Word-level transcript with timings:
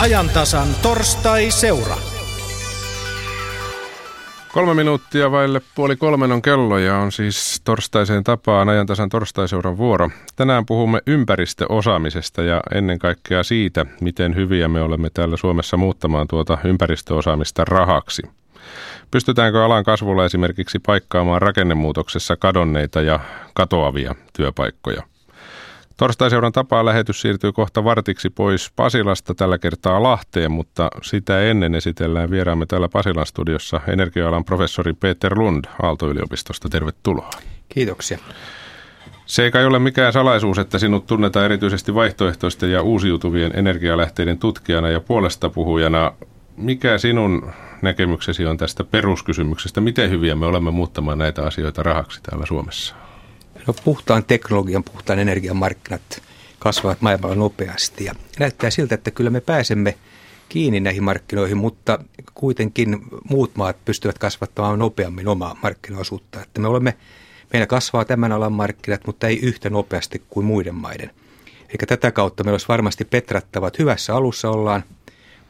ajantasan 0.00 0.68
torstai-seura. 0.82 1.96
Kolme 4.52 4.74
minuuttia 4.74 5.30
vaille 5.30 5.60
puoli 5.74 5.96
kolmen 5.96 6.32
on 6.32 6.42
kello 6.42 6.78
ja 6.78 6.96
on 6.96 7.12
siis 7.12 7.60
torstaiseen 7.64 8.24
tapaan 8.24 8.68
ajantasan 8.68 9.08
torstaiseuran 9.08 9.76
vuoro. 9.76 10.10
Tänään 10.36 10.66
puhumme 10.66 11.00
ympäristöosaamisesta 11.06 12.42
ja 12.42 12.60
ennen 12.74 12.98
kaikkea 12.98 13.42
siitä, 13.42 13.86
miten 14.00 14.34
hyviä 14.34 14.68
me 14.68 14.82
olemme 14.82 15.10
täällä 15.10 15.36
Suomessa 15.36 15.76
muuttamaan 15.76 16.28
tuota 16.28 16.58
ympäristöosaamista 16.64 17.64
rahaksi. 17.64 18.22
Pystytäänkö 19.10 19.64
alan 19.64 19.84
kasvulla 19.84 20.24
esimerkiksi 20.24 20.78
paikkaamaan 20.78 21.42
rakennemuutoksessa 21.42 22.36
kadonneita 22.36 23.00
ja 23.00 23.20
katoavia 23.54 24.14
työpaikkoja? 24.32 25.09
Torstaiseuran 26.00 26.52
tapaa 26.52 26.84
lähetys 26.84 27.20
siirtyy 27.20 27.52
kohta 27.52 27.84
vartiksi 27.84 28.30
pois 28.30 28.72
Pasilasta 28.76 29.34
tällä 29.34 29.58
kertaa 29.58 30.02
Lahteen, 30.02 30.50
mutta 30.50 30.88
sitä 31.02 31.42
ennen 31.42 31.74
esitellään 31.74 32.30
vieraamme 32.30 32.66
täällä 32.66 32.88
Pasilan 32.88 33.26
studiossa 33.26 33.80
energia-alan 33.88 34.44
professori 34.44 34.92
Peter 34.92 35.38
Lund 35.38 35.64
Aalto-yliopistosta. 35.82 36.68
Tervetuloa. 36.68 37.30
Kiitoksia. 37.68 38.18
Se 39.26 39.44
ei 39.44 39.50
kai 39.50 39.66
ole 39.66 39.78
mikään 39.78 40.12
salaisuus, 40.12 40.58
että 40.58 40.78
sinut 40.78 41.06
tunnetaan 41.06 41.44
erityisesti 41.44 41.94
vaihtoehtoisten 41.94 42.72
ja 42.72 42.82
uusiutuvien 42.82 43.52
energialähteiden 43.54 44.38
tutkijana 44.38 44.88
ja 44.90 45.00
puolesta 45.00 45.48
puhujana. 45.48 46.12
Mikä 46.56 46.98
sinun 46.98 47.52
näkemyksesi 47.82 48.46
on 48.46 48.56
tästä 48.56 48.84
peruskysymyksestä? 48.84 49.80
Miten 49.80 50.10
hyviä 50.10 50.34
me 50.34 50.46
olemme 50.46 50.70
muuttamaan 50.70 51.18
näitä 51.18 51.42
asioita 51.42 51.82
rahaksi 51.82 52.20
täällä 52.22 52.46
Suomessa? 52.46 53.09
No, 53.66 53.74
puhtaan 53.84 54.24
teknologian, 54.24 54.84
puhtaan 54.84 55.18
energian 55.18 55.56
markkinat 55.56 56.22
kasvavat 56.58 57.00
maailmalla 57.00 57.34
nopeasti 57.34 58.04
ja 58.04 58.14
näyttää 58.38 58.70
siltä, 58.70 58.94
että 58.94 59.10
kyllä 59.10 59.30
me 59.30 59.40
pääsemme 59.40 59.98
kiinni 60.48 60.80
näihin 60.80 61.04
markkinoihin, 61.04 61.56
mutta 61.56 61.98
kuitenkin 62.34 62.98
muut 63.30 63.56
maat 63.56 63.76
pystyvät 63.84 64.18
kasvattamaan 64.18 64.78
nopeammin 64.78 65.28
omaa 65.28 65.56
markkinaosuutta. 65.62 66.42
Että 66.42 66.60
me 66.60 66.68
olemme, 66.68 66.96
meillä 67.52 67.66
kasvaa 67.66 68.04
tämän 68.04 68.32
alan 68.32 68.52
markkinat, 68.52 69.06
mutta 69.06 69.26
ei 69.26 69.38
yhtä 69.42 69.70
nopeasti 69.70 70.22
kuin 70.30 70.46
muiden 70.46 70.74
maiden. 70.74 71.10
Eikä 71.68 71.86
tätä 71.86 72.10
kautta 72.10 72.44
meillä 72.44 72.54
olisi 72.54 72.68
varmasti 72.68 73.04
petrattavat. 73.04 73.78
Hyvässä 73.78 74.14
alussa 74.14 74.50
ollaan, 74.50 74.84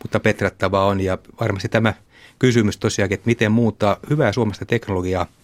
mutta 0.02 0.20
petrattavaa 0.20 0.86
on 0.86 1.00
ja 1.00 1.18
varmasti 1.40 1.68
tämä 1.68 1.94
kysymys 2.38 2.78
tosiaankin, 2.78 3.14
että 3.14 3.28
miten 3.28 3.52
muuttaa 3.52 3.96
hyvää 4.10 4.32
suomasta 4.32 4.66
teknologiaa– 4.66 5.26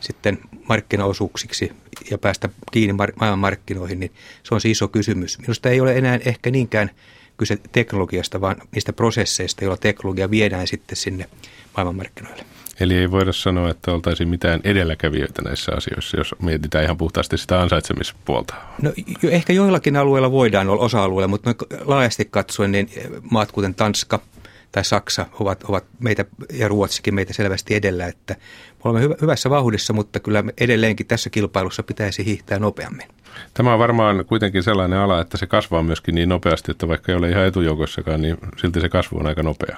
sitten 0.00 0.38
markkinaosuuksiksi 0.68 1.72
ja 2.10 2.18
päästä 2.18 2.48
kiinni 2.72 2.92
maailman 2.92 3.38
markkinoihin, 3.38 4.00
niin 4.00 4.12
se 4.42 4.54
on 4.54 4.60
se 4.60 4.70
iso 4.70 4.88
kysymys. 4.88 5.38
Minusta 5.38 5.68
ei 5.68 5.80
ole 5.80 5.96
enää 5.96 6.18
ehkä 6.24 6.50
niinkään 6.50 6.90
kyse 7.36 7.58
teknologiasta, 7.72 8.40
vaan 8.40 8.56
niistä 8.72 8.92
prosesseista, 8.92 9.64
joilla 9.64 9.76
teknologia 9.76 10.30
viedään 10.30 10.66
sitten 10.66 10.96
sinne 10.96 11.28
maailmanmarkkinoille. 11.76 12.44
Eli 12.80 12.94
ei 12.94 13.10
voida 13.10 13.32
sanoa, 13.32 13.70
että 13.70 13.92
oltaisiin 13.92 14.28
mitään 14.28 14.60
edelläkävijöitä 14.64 15.42
näissä 15.42 15.72
asioissa, 15.76 16.16
jos 16.16 16.34
mietitään 16.42 16.84
ihan 16.84 16.96
puhtaasti 16.96 17.38
sitä 17.38 17.60
ansaitsemispuolta. 17.60 18.54
No 18.82 18.92
jo, 19.22 19.30
ehkä 19.30 19.52
joillakin 19.52 19.96
alueilla 19.96 20.30
voidaan 20.30 20.68
olla 20.68 20.84
osa-alueilla, 20.84 21.28
mutta 21.28 21.54
laajasti 21.84 22.24
katsoen 22.24 22.72
niin 22.72 22.90
maat 23.30 23.52
kuten 23.52 23.74
Tanska– 23.74 24.20
tai 24.76 24.84
Saksa 24.84 25.26
ovat, 25.40 25.64
ovat 25.64 25.84
meitä 26.00 26.24
ja 26.52 26.68
Ruotsikin 26.68 27.14
meitä 27.14 27.32
selvästi 27.32 27.74
edellä, 27.74 28.06
että 28.06 28.34
me 28.74 28.80
olemme 28.84 29.00
hyvä, 29.00 29.14
hyvässä 29.20 29.50
vauhdissa, 29.50 29.92
mutta 29.92 30.20
kyllä 30.20 30.44
edelleenkin 30.60 31.06
tässä 31.06 31.30
kilpailussa 31.30 31.82
pitäisi 31.82 32.24
hiihtää 32.24 32.58
nopeammin. 32.58 33.08
Tämä 33.54 33.72
on 33.72 33.78
varmaan 33.78 34.24
kuitenkin 34.24 34.62
sellainen 34.62 34.98
ala, 34.98 35.20
että 35.20 35.36
se 35.36 35.46
kasvaa 35.46 35.82
myöskin 35.82 36.14
niin 36.14 36.28
nopeasti, 36.28 36.70
että 36.70 36.88
vaikka 36.88 37.12
ei 37.12 37.18
ole 37.18 37.30
ihan 37.30 37.46
etujoukossakaan, 37.46 38.22
niin 38.22 38.36
silti 38.56 38.80
se 38.80 38.88
kasvu 38.88 39.18
on 39.18 39.26
aika 39.26 39.42
nopea. 39.42 39.76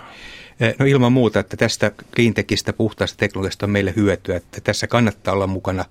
Eh, 0.61 0.75
no 0.79 0.87
ilman 0.87 1.13
muuta, 1.13 1.41
että 1.41 1.57
tästä 1.57 1.93
cleantechistä, 2.17 2.73
puhtaasta 2.73 3.19
teknologiasta 3.19 3.67
on 3.67 3.71
meille 3.71 3.93
hyötyä, 3.97 4.37
että 4.37 4.61
tässä 4.61 4.87
kannattaa 4.87 5.35
olla 5.35 5.47
mukana. 5.47 5.85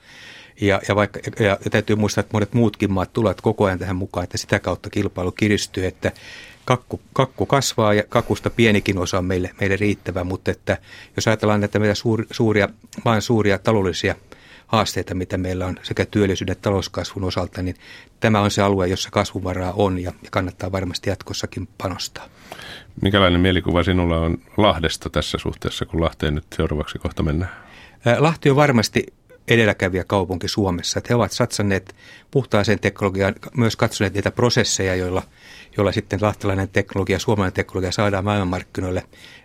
Ja, 0.61 0.81
ja, 0.87 0.95
vaikka, 0.95 1.19
ja, 1.39 1.57
ja 1.65 1.71
täytyy 1.71 1.95
muistaa, 1.95 2.21
että 2.21 2.33
monet 2.33 2.53
muutkin 2.53 2.91
maat 2.91 3.13
tulevat 3.13 3.41
koko 3.41 3.65
ajan 3.65 3.79
tähän 3.79 3.95
mukaan, 3.95 4.23
että 4.23 4.37
sitä 4.37 4.59
kautta 4.59 4.89
kilpailu 4.89 5.31
kiristyy, 5.31 5.85
että 5.85 6.11
kakku, 6.67 7.01
kakku 7.13 7.45
kasvaa 7.45 7.93
ja 7.93 8.03
kakusta 8.09 8.49
pienikin 8.49 8.97
osa 8.97 9.17
on 9.17 9.25
meille, 9.25 9.51
meille 9.59 9.75
riittävä, 9.75 10.23
mutta 10.23 10.51
että 10.51 10.77
jos 11.15 11.27
ajatellaan 11.27 11.59
näitä 11.59 11.79
meidän 11.79 11.95
suur, 11.95 12.25
suuria, 12.31 12.69
maan 13.05 13.21
suuria 13.21 13.59
taloudellisia 13.59 14.15
haasteita, 14.67 15.15
mitä 15.15 15.37
meillä 15.37 15.65
on 15.65 15.79
sekä 15.83 16.05
työllisyyden 16.05 16.51
että 16.51 16.61
talouskasvun 16.61 17.23
osalta, 17.23 17.61
niin 17.61 17.75
tämä 18.19 18.41
on 18.41 18.51
se 18.51 18.61
alue, 18.61 18.87
jossa 18.87 19.11
kasvuvaraa 19.11 19.73
on 19.73 19.99
ja, 19.99 20.13
ja 20.23 20.29
kannattaa 20.31 20.71
varmasti 20.71 21.09
jatkossakin 21.09 21.67
panostaa. 21.77 22.25
Minkälainen 23.01 23.41
mielikuva 23.41 23.83
sinulla 23.83 24.17
on 24.17 24.37
Lahdesta 24.57 25.09
tässä 25.09 25.37
suhteessa, 25.37 25.85
kun 25.85 26.01
Lahteen 26.01 26.35
nyt 26.35 26.45
seuraavaksi 26.55 26.99
kohta 26.99 27.23
mennään? 27.23 27.51
Lahti 28.17 28.49
on 28.49 28.55
varmasti 28.55 29.05
edelläkävijä 29.47 30.03
kaupunki 30.03 30.47
Suomessa. 30.47 30.99
Että 30.99 31.07
he 31.09 31.15
ovat 31.15 31.31
satsanneet 31.31 31.95
puhtaaseen 32.31 32.79
teknologiaan, 32.79 33.35
myös 33.57 33.75
katsoneet 33.75 34.13
niitä 34.13 34.31
prosesseja, 34.31 34.95
joilla– 34.95 35.23
jolla 35.77 35.91
sitten 35.91 36.19
lahtelainen 36.21 36.69
teknologia, 36.69 37.19
suomalainen 37.19 37.53
teknologia 37.53 37.91
saadaan 37.91 38.23
maailmanmarkkinoille. 38.23 39.03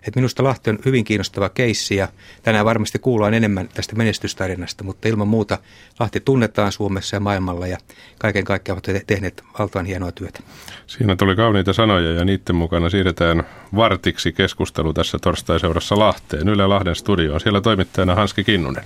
Et 0.08 0.16
minusta 0.16 0.44
Lahti 0.44 0.70
on 0.70 0.78
hyvin 0.84 1.04
kiinnostava 1.04 1.48
keissi 1.48 1.96
ja 1.96 2.08
tänään 2.42 2.64
varmasti 2.64 2.98
kuullaan 2.98 3.34
enemmän 3.34 3.68
tästä 3.74 3.96
menestystarinasta, 3.96 4.84
mutta 4.84 5.08
ilman 5.08 5.28
muuta 5.28 5.58
Lahti 6.00 6.20
tunnetaan 6.20 6.72
Suomessa 6.72 7.16
ja 7.16 7.20
maailmalla 7.20 7.66
ja 7.66 7.78
kaiken 8.18 8.44
kaikkiaan 8.44 8.80
ovat 8.86 9.06
tehneet 9.06 9.44
valtavan 9.58 9.86
hienoa 9.86 10.12
työtä. 10.12 10.40
Siinä 10.86 11.16
tuli 11.16 11.36
kauniita 11.36 11.72
sanoja 11.72 12.12
ja 12.12 12.24
niiden 12.24 12.56
mukana 12.56 12.90
siirretään 12.90 13.44
vartiksi 13.76 14.32
keskustelu 14.32 14.92
tässä 14.92 15.18
torstaiseurassa 15.18 15.98
Lahteen, 15.98 16.48
Yle 16.48 16.66
Lahden 16.66 16.96
studioon. 16.96 17.40
Siellä 17.40 17.60
toimittajana 17.60 18.14
Hanski 18.14 18.44
Kinnunen. 18.44 18.84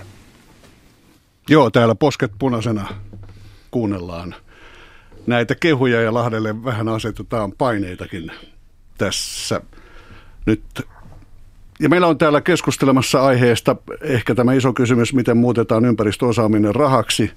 Joo, 1.49 1.69
täällä 1.69 1.95
posket 1.95 2.31
punaisena 2.39 2.87
kuunnellaan 3.71 4.35
näitä 5.27 5.55
kehuja 5.55 6.01
ja 6.01 6.13
Lahdelle 6.13 6.63
vähän 6.63 6.87
asetetaan 6.87 7.51
paineitakin 7.51 8.31
tässä 8.97 9.61
nyt. 10.45 10.61
Ja 11.79 11.89
meillä 11.89 12.07
on 12.07 12.17
täällä 12.17 12.41
keskustelemassa 12.41 13.25
aiheesta 13.25 13.75
ehkä 14.01 14.35
tämä 14.35 14.53
iso 14.53 14.73
kysymys, 14.73 15.13
miten 15.13 15.37
muutetaan 15.37 15.85
ympäristöosaaminen 15.85 16.75
rahaksi 16.75 17.31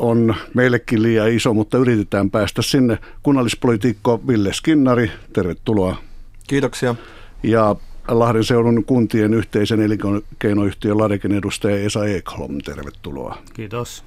on 0.00 0.34
meillekin 0.54 1.02
liian 1.02 1.32
iso, 1.32 1.54
mutta 1.54 1.78
yritetään 1.78 2.30
päästä 2.30 2.62
sinne. 2.62 2.98
Kunnallispolitiikko 3.22 4.20
Ville 4.26 4.52
Skinnari, 4.52 5.10
tervetuloa. 5.32 5.96
Kiitoksia. 6.46 6.94
Ja 7.42 7.76
Lahden 8.08 8.44
seudun 8.44 8.84
kuntien 8.84 9.34
yhteisen 9.34 9.80
elinkeinoyhtiön 9.80 10.98
Ladeken 10.98 11.32
edustaja 11.32 11.76
Esa 11.76 12.06
Ekholm, 12.06 12.58
tervetuloa. 12.58 13.38
Kiitos. 13.54 14.04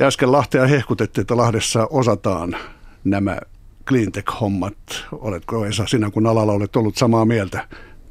Ja 0.00 0.06
äsken 0.06 0.32
Lahtea 0.32 0.66
hehkutettiin, 0.66 1.22
että 1.22 1.36
Lahdessa 1.36 1.86
osataan 1.90 2.56
nämä 3.04 3.38
cleantech-hommat. 3.86 5.06
Oletko 5.12 5.66
Esa 5.66 5.86
sinä, 5.86 6.10
kun 6.10 6.26
alalla 6.26 6.52
olet 6.52 6.76
ollut 6.76 6.96
samaa 6.96 7.24
mieltä? 7.24 7.68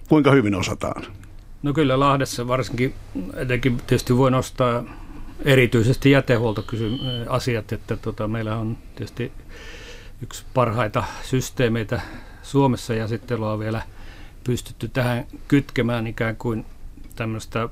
Kuinka 0.09 0.31
hyvin 0.31 0.55
osataan? 0.55 1.03
No 1.63 1.73
kyllä 1.73 1.99
Lahdessa 1.99 2.47
varsinkin, 2.47 2.93
etenkin 3.35 3.77
tietysti 3.77 4.17
voi 4.17 4.31
nostaa 4.31 4.83
erityisesti 5.45 6.11
jätehuoltoasiat, 6.11 7.71
että 7.71 7.97
tota, 7.97 8.27
meillä 8.27 8.57
on 8.57 8.77
tietysti 8.95 9.31
yksi 10.21 10.43
parhaita 10.53 11.03
systeemeitä 11.23 12.01
Suomessa 12.43 12.93
ja 12.93 13.07
sitten 13.07 13.37
ollaan 13.37 13.59
vielä 13.59 13.81
pystytty 14.43 14.87
tähän 14.87 15.25
kytkemään 15.47 16.07
ikään 16.07 16.35
kuin 16.35 16.65
tämmöistä 17.19 17.69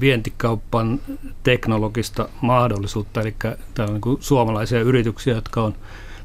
vientikaupan 0.00 1.00
teknologista 1.42 2.28
mahdollisuutta, 2.40 3.20
eli 3.20 3.34
täällä 3.74 3.94
on 3.94 4.00
niin 4.04 4.18
suomalaisia 4.20 4.80
yrityksiä, 4.80 5.34
jotka 5.34 5.62
on 5.62 5.74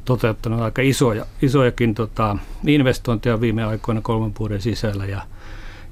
toteuttanut 0.05 0.61
aika 0.61 0.81
isoja, 0.81 1.25
isojakin 1.41 1.95
tota, 1.95 2.37
investointeja 2.67 3.41
viime 3.41 3.63
aikoina 3.63 4.01
kolmen 4.01 4.31
vuoden 4.39 4.61
sisällä 4.61 5.05
ja, 5.05 5.21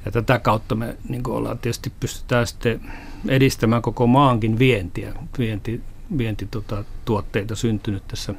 ja 0.06 0.12
tätä 0.12 0.40
kautta 0.40 0.76
me 0.76 0.98
niin 1.10 1.28
ollaan 1.28 1.60
tietysti 1.60 1.92
pystytään 2.00 2.48
sitten 2.48 2.82
edistämään 3.28 3.82
koko 3.82 4.08
maankin 4.08 4.60
vientiä, 4.60 5.14
vienti, 5.40 5.82
tota, 6.52 6.84
syntynyt 7.56 8.08
tässä 8.08 8.34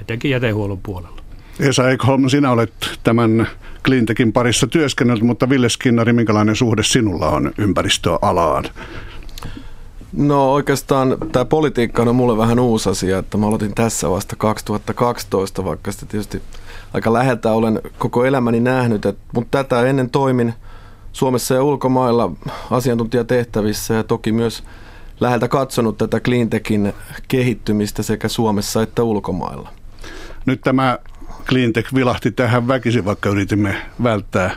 etenkin 0.00 0.30
jätehuollon 0.30 0.80
puolella. 0.82 1.21
Esa 1.60 1.90
Ekholm, 1.90 2.28
sinä 2.28 2.50
olet 2.50 2.72
tämän 3.04 3.48
Cleantechin 3.84 4.32
parissa 4.32 4.66
työskennellyt, 4.66 5.24
mutta 5.24 5.48
Ville 5.48 5.68
Skinnari, 5.68 6.12
minkälainen 6.12 6.56
suhde 6.56 6.82
sinulla 6.82 7.28
on 7.30 7.52
ympäristöalaan? 7.58 8.64
No 10.12 10.52
oikeastaan 10.52 11.16
tämä 11.32 11.44
politiikka 11.44 12.02
on 12.02 12.16
mulle 12.16 12.36
vähän 12.36 12.58
uusi 12.58 12.90
asia, 12.90 13.18
että 13.18 13.38
mä 13.38 13.46
aloitin 13.46 13.74
tässä 13.74 14.10
vasta 14.10 14.36
2012, 14.36 15.64
vaikka 15.64 15.92
sitä 15.92 16.06
tietysti 16.06 16.42
aika 16.94 17.12
läheltä 17.12 17.52
olen 17.52 17.80
koko 17.98 18.24
elämäni 18.24 18.60
nähnyt, 18.60 19.06
että, 19.06 19.22
mutta 19.34 19.64
tätä 19.64 19.86
ennen 19.86 20.10
toimin 20.10 20.54
Suomessa 21.12 21.54
ja 21.54 21.62
ulkomailla 21.62 22.32
asiantuntijatehtävissä 22.70 23.94
ja 23.94 24.04
toki 24.04 24.32
myös 24.32 24.64
läheltä 25.20 25.48
katsonut 25.48 25.98
tätä 25.98 26.20
cleantechin 26.20 26.92
kehittymistä 27.28 28.02
sekä 28.02 28.28
Suomessa 28.28 28.82
että 28.82 29.02
ulkomailla. 29.02 29.68
Nyt 30.46 30.60
tämä 30.60 30.98
cleantech 31.42 31.94
vilahti 31.94 32.30
tähän 32.30 32.68
väkisin, 32.68 33.04
vaikka 33.04 33.28
yritimme 33.28 33.76
välttää. 34.02 34.56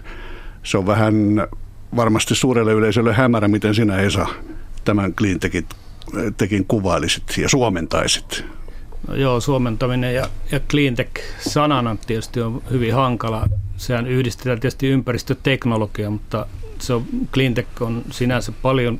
Se 0.63 0.77
on 0.77 0.87
vähän 0.87 1.47
varmasti 1.95 2.35
suurelle 2.35 2.73
yleisölle 2.73 3.13
hämärä, 3.13 3.47
miten 3.47 3.75
sinä 3.75 3.97
Esa 3.97 4.27
tämän 4.85 5.13
cleantechin 5.13 5.65
tekin 6.37 6.65
kuvailisit 6.65 7.23
ja 7.37 7.49
suomentaisit. 7.49 8.45
No 9.07 9.15
joo, 9.15 9.39
suomentaminen 9.39 10.15
ja, 10.15 10.29
ja 10.51 10.59
cleantech 10.59 11.11
sanana 11.39 11.97
tietysti 12.07 12.41
on 12.41 12.63
hyvin 12.71 12.93
hankala. 12.93 13.47
Sehän 13.77 14.07
yhdistetään 14.07 14.59
tietysti 14.59 14.87
ympäristöteknologia, 14.87 16.09
mutta 16.09 16.45
se 16.79 16.93
on, 16.93 17.05
cleantech 17.33 17.81
on 17.81 18.03
sinänsä 18.11 18.51
paljon, 18.61 18.99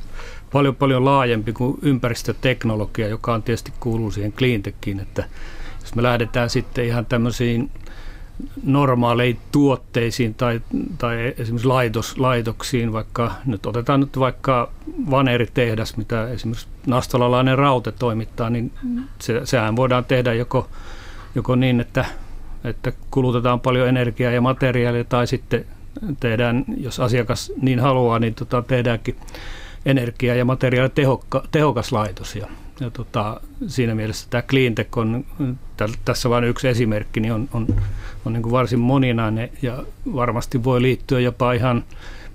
paljon, 0.52 0.76
paljon 0.76 1.04
laajempi 1.04 1.52
kuin 1.52 1.78
ympäristöteknologia, 1.82 3.08
joka 3.08 3.34
on 3.34 3.42
tietysti 3.42 3.72
kuuluu 3.80 4.10
siihen 4.10 4.32
cleantechiin, 4.32 5.00
että 5.00 5.24
me 5.96 6.02
lähdetään 6.02 6.50
sitten 6.50 6.84
ihan 6.84 7.06
tämmöisiin 7.06 7.70
normaaleihin 8.64 9.38
tuotteisiin 9.52 10.34
tai, 10.34 10.60
tai 10.98 11.34
esimerkiksi 11.38 11.68
laitos, 11.68 12.18
laitoksiin, 12.18 12.92
vaikka 12.92 13.32
nyt 13.46 13.66
otetaan 13.66 14.00
nyt 14.00 14.18
vaikka 14.18 14.70
vaneritehdas, 15.10 15.96
mitä 15.96 16.28
esimerkiksi 16.28 16.66
nastolalainen 16.86 17.58
raute 17.58 17.92
toimittaa, 17.92 18.50
niin 18.50 18.72
se, 19.18 19.40
sehän 19.44 19.76
voidaan 19.76 20.04
tehdä 20.04 20.32
joko, 20.32 20.68
joko 21.34 21.54
niin, 21.54 21.80
että, 21.80 22.04
että 22.64 22.92
kulutetaan 23.10 23.60
paljon 23.60 23.88
energiaa 23.88 24.32
ja 24.32 24.40
materiaalia 24.40 25.04
tai 25.04 25.26
sitten 25.26 25.64
tehdään, 26.20 26.64
jos 26.76 27.00
asiakas 27.00 27.52
niin 27.62 27.80
haluaa, 27.80 28.18
niin 28.18 28.34
tota, 28.34 28.62
tehdäänkin 28.62 29.16
energia- 29.86 30.34
ja 30.34 30.44
materiaali 30.44 30.90
tehokka, 30.94 31.44
tehokas 31.50 31.92
laitos. 31.92 32.36
Ja, 32.36 32.46
ja 32.80 32.90
tota, 32.90 33.40
siinä 33.66 33.94
mielessä 33.94 34.26
tämä 34.30 34.42
cleantech 34.42 34.98
on, 34.98 35.24
tässä 36.04 36.30
vain 36.30 36.44
yksi 36.44 36.68
esimerkki, 36.68 37.20
niin 37.20 37.32
on, 37.32 37.48
on, 37.52 37.66
on 38.24 38.32
niin 38.32 38.42
kuin 38.42 38.52
varsin 38.52 38.80
moninainen 38.80 39.50
ja 39.62 39.84
varmasti 40.14 40.64
voi 40.64 40.82
liittyä 40.82 41.20
jopa 41.20 41.52
ihan, 41.52 41.84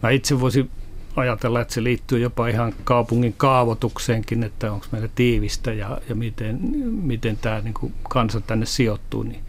mä 0.03 0.09
itse 0.09 0.39
voisin 0.39 0.69
ajatella, 1.15 1.61
että 1.61 1.73
se 1.73 1.83
liittyy 1.83 2.19
jopa 2.19 2.47
ihan 2.47 2.73
kaupungin 2.83 3.33
kaavoitukseenkin, 3.37 4.43
että 4.43 4.71
onko 4.71 4.85
meillä 4.91 5.09
tiivistä 5.15 5.73
ja, 5.73 5.97
ja 6.09 6.15
miten, 6.15 6.59
miten 7.03 7.37
tämä 7.37 7.61
niin 7.61 7.73
kuin 7.73 7.93
kansa 8.09 8.41
tänne 8.41 8.65
sijoittuu, 8.65 9.23
niin, 9.23 9.41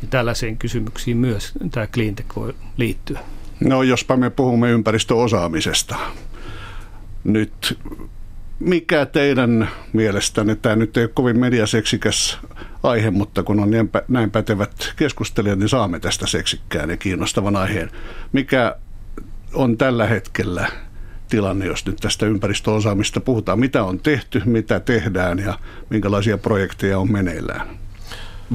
niin 0.00 0.10
tällaisiin 0.10 0.56
kysymyksiin 0.56 1.16
myös 1.16 1.52
tämä 1.70 1.86
cleantech 1.86 2.36
voi 2.36 2.54
liittyä. 2.76 3.20
No 3.60 3.82
jospa 3.82 4.16
me 4.16 4.30
puhumme 4.30 4.70
ympäristöosaamisesta. 4.70 5.96
Nyt 7.24 7.78
mikä 8.58 9.06
teidän 9.06 9.68
mielestänne, 9.92 10.54
tämä 10.54 10.76
nyt 10.76 10.96
ei 10.96 11.04
ole 11.04 11.10
kovin 11.14 11.38
mediaseksikäs 11.38 12.38
aihe, 12.82 13.10
mutta 13.10 13.42
kun 13.42 13.60
on 13.60 13.70
näin 14.08 14.30
pätevät 14.30 14.92
keskustelijat, 14.96 15.58
niin 15.58 15.68
saamme 15.68 16.00
tästä 16.00 16.26
seksikkään 16.26 16.90
ja 16.90 16.96
kiinnostavan 16.96 17.56
aiheen. 17.56 17.90
Mikä 18.32 18.76
on 19.54 19.78
tällä 19.78 20.06
hetkellä 20.06 20.68
tilanne, 21.28 21.66
jos 21.66 21.86
nyt 21.86 21.96
tästä 21.96 22.26
ympäristöosaamista 22.26 23.20
puhutaan? 23.20 23.60
Mitä 23.60 23.84
on 23.84 23.98
tehty, 23.98 24.42
mitä 24.44 24.80
tehdään 24.80 25.38
ja 25.38 25.58
minkälaisia 25.90 26.38
projekteja 26.38 26.98
on 26.98 27.12
meneillään? 27.12 27.68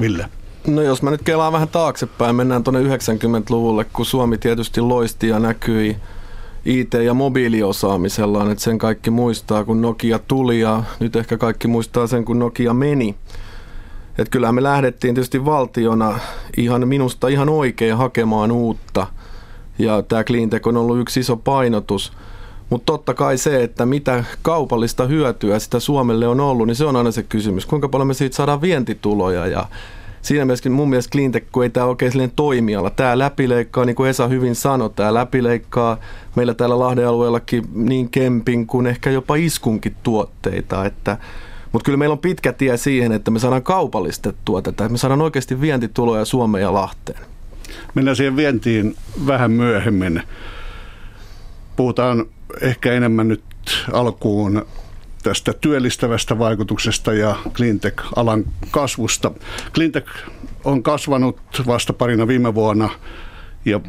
Ville? 0.00 0.28
No 0.66 0.82
jos 0.82 1.02
mä 1.02 1.10
nyt 1.10 1.22
kelaan 1.22 1.52
vähän 1.52 1.68
taaksepäin, 1.68 2.36
mennään 2.36 2.64
tuonne 2.64 2.96
90-luvulle, 2.96 3.84
kun 3.84 4.06
Suomi 4.06 4.38
tietysti 4.38 4.80
loisti 4.80 5.28
ja 5.28 5.38
näkyi 5.38 5.96
IT- 6.64 6.94
ja 7.04 7.14
mobiiliosaamisellaan, 7.14 8.50
että 8.50 8.64
sen 8.64 8.78
kaikki 8.78 9.10
muistaa, 9.10 9.64
kun 9.64 9.80
Nokia 9.80 10.18
tuli 10.18 10.60
ja 10.60 10.82
nyt 11.00 11.16
ehkä 11.16 11.38
kaikki 11.38 11.68
muistaa 11.68 12.06
sen, 12.06 12.24
kun 12.24 12.38
Nokia 12.38 12.74
meni. 12.74 13.14
Et 14.18 14.28
kyllähän 14.28 14.54
me 14.54 14.62
lähdettiin 14.62 15.14
tietysti 15.14 15.44
valtiona 15.44 16.18
ihan 16.56 16.88
minusta 16.88 17.28
ihan 17.28 17.48
oikein 17.48 17.96
hakemaan 17.96 18.52
uutta 18.52 19.06
ja 19.78 20.02
tämä 20.02 20.24
cleantech 20.24 20.68
on 20.68 20.76
ollut 20.76 20.98
yksi 20.98 21.20
iso 21.20 21.36
painotus. 21.36 22.12
Mutta 22.70 22.92
totta 22.92 23.14
kai 23.14 23.38
se, 23.38 23.62
että 23.62 23.86
mitä 23.86 24.24
kaupallista 24.42 25.06
hyötyä 25.06 25.58
sitä 25.58 25.80
Suomelle 25.80 26.28
on 26.28 26.40
ollut, 26.40 26.66
niin 26.66 26.76
se 26.76 26.84
on 26.84 26.96
aina 26.96 27.10
se 27.10 27.22
kysymys. 27.22 27.66
Kuinka 27.66 27.88
paljon 27.88 28.06
me 28.06 28.14
siitä 28.14 28.36
saadaan 28.36 28.60
vientituloja 28.60 29.46
ja 29.46 29.66
siinä 30.22 30.44
mielessä 30.44 30.70
mun 30.70 30.88
mielestä 30.88 31.12
cleantech, 31.12 31.46
kun 31.52 31.62
ei 31.62 31.70
tämä 31.70 31.86
oikein 31.86 32.12
sellainen 32.12 32.36
toimiala. 32.36 32.90
Tämä 32.90 33.18
läpileikkaa, 33.18 33.84
niin 33.84 33.96
kuin 33.96 34.10
Esa 34.10 34.28
hyvin 34.28 34.54
sanoi, 34.54 34.90
tämä 34.90 35.14
läpileikkaa 35.14 35.96
meillä 36.36 36.54
täällä 36.54 36.78
Lahden 36.78 37.08
alueellakin 37.08 37.64
niin 37.74 38.10
kempin 38.10 38.66
kuin 38.66 38.86
ehkä 38.86 39.10
jopa 39.10 39.36
iskunkin 39.36 39.96
tuotteita, 40.02 40.84
että 40.84 41.18
mutta 41.72 41.84
kyllä 41.84 41.98
meillä 41.98 42.12
on 42.12 42.18
pitkä 42.18 42.52
tie 42.52 42.76
siihen, 42.76 43.12
että 43.12 43.30
me 43.30 43.38
saadaan 43.38 43.62
kaupallistettua 43.62 44.62
tätä, 44.62 44.84
että 44.84 44.92
me 44.92 44.98
saadaan 44.98 45.22
oikeasti 45.22 45.60
vientituloja 45.60 46.24
Suomeen 46.24 46.62
ja 46.62 46.72
Lahteen. 46.72 47.20
Mennään 47.94 48.16
siihen 48.16 48.36
vientiin 48.36 48.96
vähän 49.26 49.50
myöhemmin. 49.50 50.22
Puhutaan 51.76 52.26
ehkä 52.60 52.92
enemmän 52.92 53.28
nyt 53.28 53.42
alkuun 53.92 54.66
tästä 55.22 55.52
työllistävästä 55.52 56.38
vaikutuksesta 56.38 57.12
ja 57.12 57.36
cleantech-alan 57.52 58.44
kasvusta. 58.70 59.30
Cleantech 59.74 60.10
on 60.64 60.82
kasvanut 60.82 61.40
vasta 61.66 61.92
parina 61.92 62.26
viime 62.26 62.54
vuonna 62.54 62.90
ja 63.64 63.80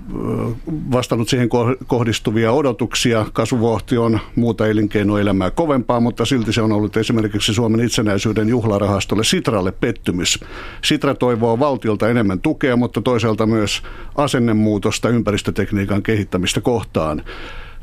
vastannut 0.92 1.30
siihen 1.30 1.50
kohdistuvia 1.88 2.52
odotuksia. 2.52 3.26
Kasvuvohti 3.34 3.98
on 3.98 4.20
muuta 4.36 4.68
elinkeinoelämää 4.68 5.52
kovempaa, 5.52 6.00
mutta 6.00 6.26
silti 6.26 6.54
se 6.54 6.62
on 6.62 6.72
ollut 6.72 6.98
esimerkiksi 6.98 7.54
Suomen 7.54 7.86
itsenäisyyden 7.86 8.50
juhlarahastolle 8.50 9.24
Sitralle 9.24 9.72
pettymys. 9.72 10.40
Sitra 10.84 11.16
toivoo 11.16 11.60
valtiolta 11.60 12.10
enemmän 12.10 12.40
tukea, 12.40 12.76
mutta 12.76 13.02
toisaalta 13.02 13.46
myös 13.46 13.84
asennemuutosta 14.16 15.10
ympäristötekniikan 15.10 16.04
kehittämistä 16.04 16.62
kohtaan. 16.62 17.24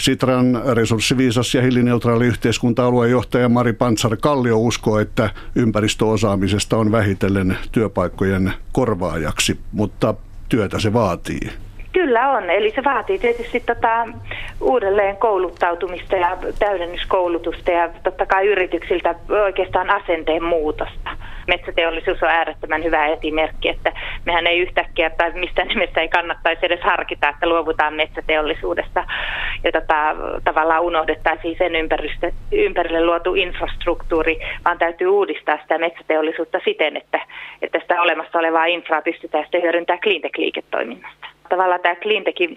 Sitran 0.00 0.62
resurssiviisas 0.72 1.54
ja 1.54 1.62
hiilineutraali 1.62 2.26
yhteiskunta-alueen 2.26 3.10
johtaja 3.10 3.48
Mari 3.48 3.72
Pantsar 3.72 4.16
Kallio 4.16 4.58
uskoo, 4.58 4.98
että 4.98 5.30
ympäristöosaamisesta 5.56 6.76
on 6.76 6.92
vähitellen 6.92 7.56
työpaikkojen 7.72 8.52
korvaajaksi, 8.72 9.58
mutta 9.72 10.14
työtä 10.48 10.78
se 10.78 10.92
vaatii. 10.92 11.40
Kyllä 11.92 12.30
on, 12.30 12.50
eli 12.50 12.72
se 12.74 12.84
vaatii 12.84 13.18
tietysti 13.18 13.60
tota, 13.60 14.08
uudelleen 14.60 15.16
kouluttautumista 15.16 16.16
ja 16.16 16.38
täydennyskoulutusta 16.58 17.70
ja 17.70 17.90
totta 18.02 18.26
kai 18.26 18.46
yrityksiltä 18.46 19.14
oikeastaan 19.46 19.90
asenteen 19.90 20.44
muutosta. 20.44 21.10
Metsäteollisuus 21.50 22.22
on 22.22 22.28
äärettömän 22.28 22.84
hyvä 22.84 23.06
esimerkki, 23.06 23.68
että 23.68 23.92
mehän 24.24 24.46
ei 24.46 24.58
yhtäkkiä 24.58 25.10
tai 25.10 25.32
mistä 25.32 25.64
nimessä 25.64 26.00
ei 26.00 26.08
kannattaisi 26.08 26.66
edes 26.66 26.80
harkita, 26.82 27.28
että 27.28 27.48
luovutaan 27.48 27.94
metsäteollisuudesta 27.94 29.04
ja 29.64 29.72
tota, 29.72 30.16
tavallaan 30.44 30.82
unohdettaisiin 30.82 31.56
sen 31.58 31.76
ympäristö, 31.76 32.32
ympärille 32.52 33.04
luotu 33.04 33.34
infrastruktuuri, 33.34 34.40
vaan 34.64 34.78
täytyy 34.78 35.06
uudistaa 35.06 35.58
sitä 35.62 35.78
metsäteollisuutta 35.78 36.58
siten, 36.64 36.96
että, 36.96 37.20
että 37.62 37.78
sitä 37.80 38.02
olemassa 38.02 38.38
olevaa 38.38 38.64
infraa 38.64 39.02
pystytään 39.02 39.44
sitten 39.44 39.62
hyödyntämään 39.62 40.00
cleantech-liiketoiminnasta 40.00 41.29
tavallaan 41.50 41.80
tämä 41.80 41.94
cleantechin 41.94 42.56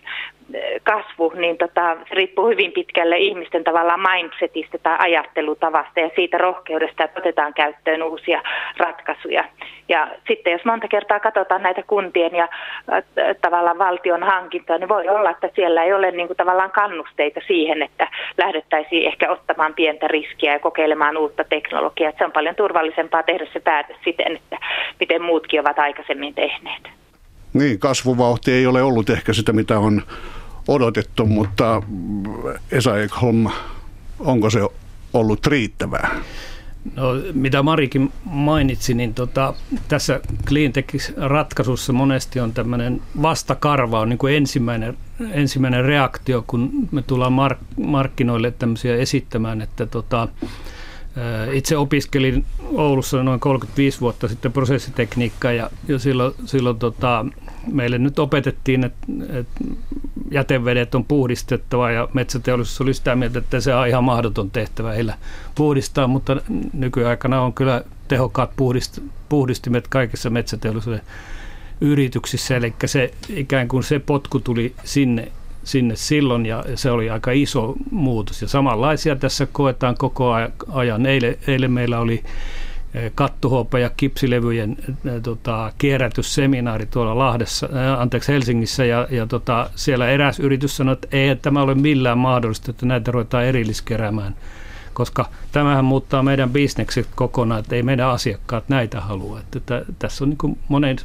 eh, 0.54 0.82
kasvu, 0.84 1.34
niin 1.36 1.58
tota, 1.58 1.98
se 2.10 2.16
riippuu 2.16 2.48
hyvin 2.48 2.72
pitkälle 2.72 3.18
ihmisten 3.18 3.64
tavallaan 3.64 4.00
mindsetistä 4.12 4.78
tai 4.78 4.96
ajattelutavasta 5.00 6.00
ja 6.00 6.10
siitä 6.16 6.38
rohkeudesta, 6.38 7.04
että 7.04 7.20
otetaan 7.20 7.54
käyttöön 7.54 8.04
uusia 8.04 8.42
ratkaisuja. 8.78 9.44
Ja 9.90 10.08
sitten 10.28 10.54
jos 10.54 10.66
monta 10.66 10.88
kertaa 10.88 11.20
katsotaan 11.20 11.64
näitä 11.64 11.84
kuntien 11.88 12.36
ja 12.36 12.48
äh, 12.94 13.04
tavallaan 13.42 13.78
valtion 13.78 14.24
hankintoja, 14.24 14.80
niin 14.80 14.90
voi 14.90 15.10
olla, 15.10 15.30
että 15.30 15.50
siellä 15.56 15.84
ei 15.84 15.94
ole 15.94 16.12
niin 16.12 16.28
kuin, 16.28 16.38
tavallaan 16.38 16.72
kannusteita 16.72 17.42
siihen, 17.48 17.82
että 17.82 18.08
lähdettäisiin 18.38 19.08
ehkä 19.08 19.32
ottamaan 19.32 19.74
pientä 19.74 20.08
riskiä 20.08 20.54
ja 20.54 20.60
kokeilemaan 20.60 21.18
uutta 21.18 21.44
teknologiaa. 21.44 22.10
Että 22.10 22.20
se 22.20 22.26
on 22.26 22.32
paljon 22.32 22.56
turvallisempaa 22.56 23.24
tehdä 23.24 23.46
se 23.54 23.60
päätös 23.60 23.98
siten, 24.04 24.36
että 24.36 24.58
miten 25.00 25.22
muutkin 25.22 25.60
ovat 25.60 25.80
aikaisemmin 25.80 26.34
tehneet. 26.34 27.03
Niin, 27.54 27.80
kasvuvauhti 27.80 28.52
ei 28.52 28.66
ole 28.66 28.84
ollut 28.84 29.10
ehkä 29.10 29.34
sitä, 29.34 29.54
mitä 29.54 29.80
on 29.80 30.02
odotettu, 30.68 31.26
mutta 31.26 31.84
Esa 32.72 33.00
Ekholm, 33.00 33.48
onko 34.20 34.50
se 34.50 34.60
ollut 35.14 35.48
riittävää? 35.48 36.22
No, 36.96 37.04
mitä 37.34 37.64
Marikin 37.64 38.12
mainitsi, 38.26 38.94
niin 38.94 39.14
tota, 39.14 39.54
tässä 39.88 40.20
cleantech-ratkaisussa 40.46 41.94
monesti 41.94 42.40
on 42.40 42.54
tämmöinen 42.54 43.02
vastakarva, 43.22 44.00
on 44.00 44.10
niin 44.10 44.18
kuin 44.18 44.34
ensimmäinen, 44.34 44.98
ensimmäinen 45.32 45.86
reaktio, 45.86 46.44
kun 46.48 46.90
me 46.92 47.02
tullaan 47.02 47.34
mark- 47.34 47.86
markkinoille 47.86 48.52
tämmöisiä 48.52 48.96
esittämään, 48.96 49.62
että 49.62 49.86
tota, 49.86 50.28
itse 51.54 51.78
opiskelin 51.78 52.46
Oulussa 52.64 53.24
noin 53.24 53.40
35 53.40 54.02
vuotta 54.02 54.28
sitten 54.28 54.52
prosessitekniikkaa 54.52 55.52
ja 55.52 55.70
jo 55.88 56.00
silloin, 56.00 56.34
silloin 56.46 56.80
tota, 56.80 57.26
meille 57.72 57.98
nyt 57.98 58.20
opetettiin, 58.20 58.84
että, 58.84 59.08
että 59.30 59.62
jätevedet 60.32 60.96
on 60.96 61.06
puhdistettava 61.06 61.92
ja 61.92 62.08
metsäteollisuus 62.14 62.82
oli 62.82 62.94
sitä 62.94 63.16
mieltä, 63.16 63.40
että 63.40 63.60
se 63.60 63.76
on 63.76 63.88
ihan 63.88 64.04
mahdoton 64.04 64.52
tehtävä 64.52 64.92
heillä 64.92 65.14
puhdistaa, 65.56 66.08
mutta 66.08 66.42
nykyaikana 66.74 67.42
on 67.42 67.54
kyllä 67.54 67.84
tehokkaat 68.08 68.52
puhdist, 68.56 69.00
puhdistimet 69.30 69.88
kaikissa 69.88 70.30
metsäteollisuuden 70.30 71.02
yrityksissä, 71.82 72.58
eli 72.58 72.74
se 72.86 73.14
ikään 73.30 73.68
kuin 73.68 73.84
se 73.84 74.00
potku 74.00 74.40
tuli 74.40 74.74
sinne, 74.84 75.32
sinne 75.64 75.96
silloin 75.96 76.46
ja 76.46 76.66
se 76.76 76.92
oli 76.92 77.10
aika 77.10 77.32
iso 77.32 77.76
muutos. 77.92 78.42
Ja 78.42 78.48
samanlaisia 78.48 79.16
tässä 79.16 79.48
koetaan 79.52 79.98
koko 79.98 80.34
ajan. 80.74 81.06
Eilen, 81.06 81.38
eilen 81.48 81.72
meillä 81.72 82.00
oli 82.00 82.24
kattuhope- 83.16 83.80
ja 83.80 83.90
kipsilevyjen 83.98 84.78
tota, 85.24 85.72
kierrätysseminaari 85.78 86.86
tuolla 86.86 87.18
Lahdessa, 87.18 87.70
ää, 87.74 88.02
anteeksi 88.02 88.32
Helsingissä 88.32 88.86
ja, 88.86 89.08
ja 89.12 89.28
tota, 89.28 89.70
siellä 89.76 90.10
eräs 90.10 90.40
yritys 90.40 90.78
sanoi, 90.78 90.94
että 90.94 91.08
ei 91.12 91.36
tämä 91.36 91.62
ole 91.62 91.76
millään 91.76 92.18
mahdollista, 92.18 92.72
että 92.72 92.86
näitä 92.86 93.12
ruvetaan 93.12 93.46
erilliskeräämään, 93.46 94.36
koska 94.94 95.30
tämähän 95.52 95.86
muuttaa 95.86 96.24
meidän 96.24 96.50
bisnekset 96.50 97.08
kokonaan, 97.16 97.60
että 97.60 97.76
ei 97.76 97.84
meidän 97.84 98.10
asiakkaat 98.10 98.70
näitä 98.70 99.02
halua. 99.02 99.40
Että, 99.40 99.58
että 99.58 99.94
tässä 100.00 100.24
on 100.24 100.30
niin 100.30 100.58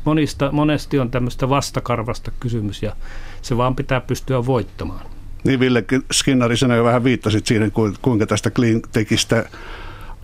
monista, 0.05 0.53
monesti 0.53 0.99
on 0.99 1.11
tämmöistä 1.11 1.49
vastakarvasta 1.49 2.31
kysymys 2.41 2.83
ja 2.83 2.97
se 3.43 3.57
vaan 3.57 3.77
pitää 3.77 4.01
pystyä 4.01 4.47
voittamaan. 4.47 5.07
Niin 5.45 5.61
Ville 5.61 5.85
Skinnari, 6.13 6.57
sinä 6.57 6.77
jo 6.77 6.85
vähän 6.85 7.05
viittasit 7.05 7.47
siihen, 7.47 7.73
kuinka 8.03 8.27
tästä 8.27 8.51
cleantechistä 8.51 9.45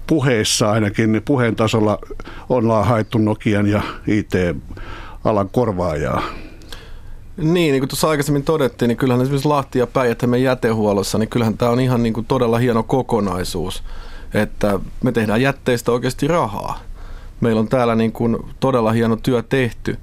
puheissa 0.06 0.70
ainakin 0.70 1.12
niin 1.12 1.22
puheen 1.22 1.56
tasolla 1.56 1.98
ollaan 2.48 2.86
haettu 2.86 3.18
Nokian 3.18 3.66
ja 3.66 3.82
IT-alan 4.06 5.48
korvaajaa. 5.48 6.22
Niin, 7.36 7.72
niin 7.72 7.80
kuin 7.80 7.88
tuossa 7.88 8.08
aikaisemmin 8.08 8.44
todettiin, 8.44 8.88
niin 8.88 8.96
kyllähän 8.96 9.22
esimerkiksi 9.22 9.48
Lahti 9.48 9.78
ja 9.78 9.86
päijät 9.86 10.18
jätehuollossa, 10.42 11.18
niin 11.18 11.28
kyllähän 11.28 11.58
tämä 11.58 11.70
on 11.70 11.80
ihan 11.80 12.02
niin 12.02 12.12
kuin 12.12 12.26
todella 12.26 12.58
hieno 12.58 12.82
kokonaisuus, 12.82 13.82
että 14.34 14.78
me 15.02 15.12
tehdään 15.12 15.42
jätteistä 15.42 15.92
oikeasti 15.92 16.28
rahaa. 16.28 16.80
Meillä 17.40 17.60
on 17.60 17.68
täällä 17.68 17.94
niin 17.94 18.12
kuin 18.12 18.36
todella 18.60 18.92
hieno 18.92 19.16
työ 19.16 19.42
tehty, 19.42 19.98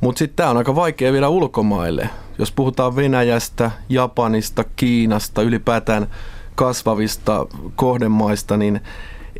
mutta 0.00 0.18
sitten 0.18 0.36
tämä 0.36 0.50
on 0.50 0.56
aika 0.56 0.74
vaikea 0.74 1.12
viedä 1.12 1.28
ulkomaille. 1.28 2.10
Jos 2.38 2.52
puhutaan 2.52 2.96
Venäjästä, 2.96 3.70
Japanista, 3.88 4.64
Kiinasta, 4.76 5.42
ylipäätään 5.42 6.06
kasvavista 6.54 7.46
kohdemaista, 7.76 8.56
niin 8.56 8.80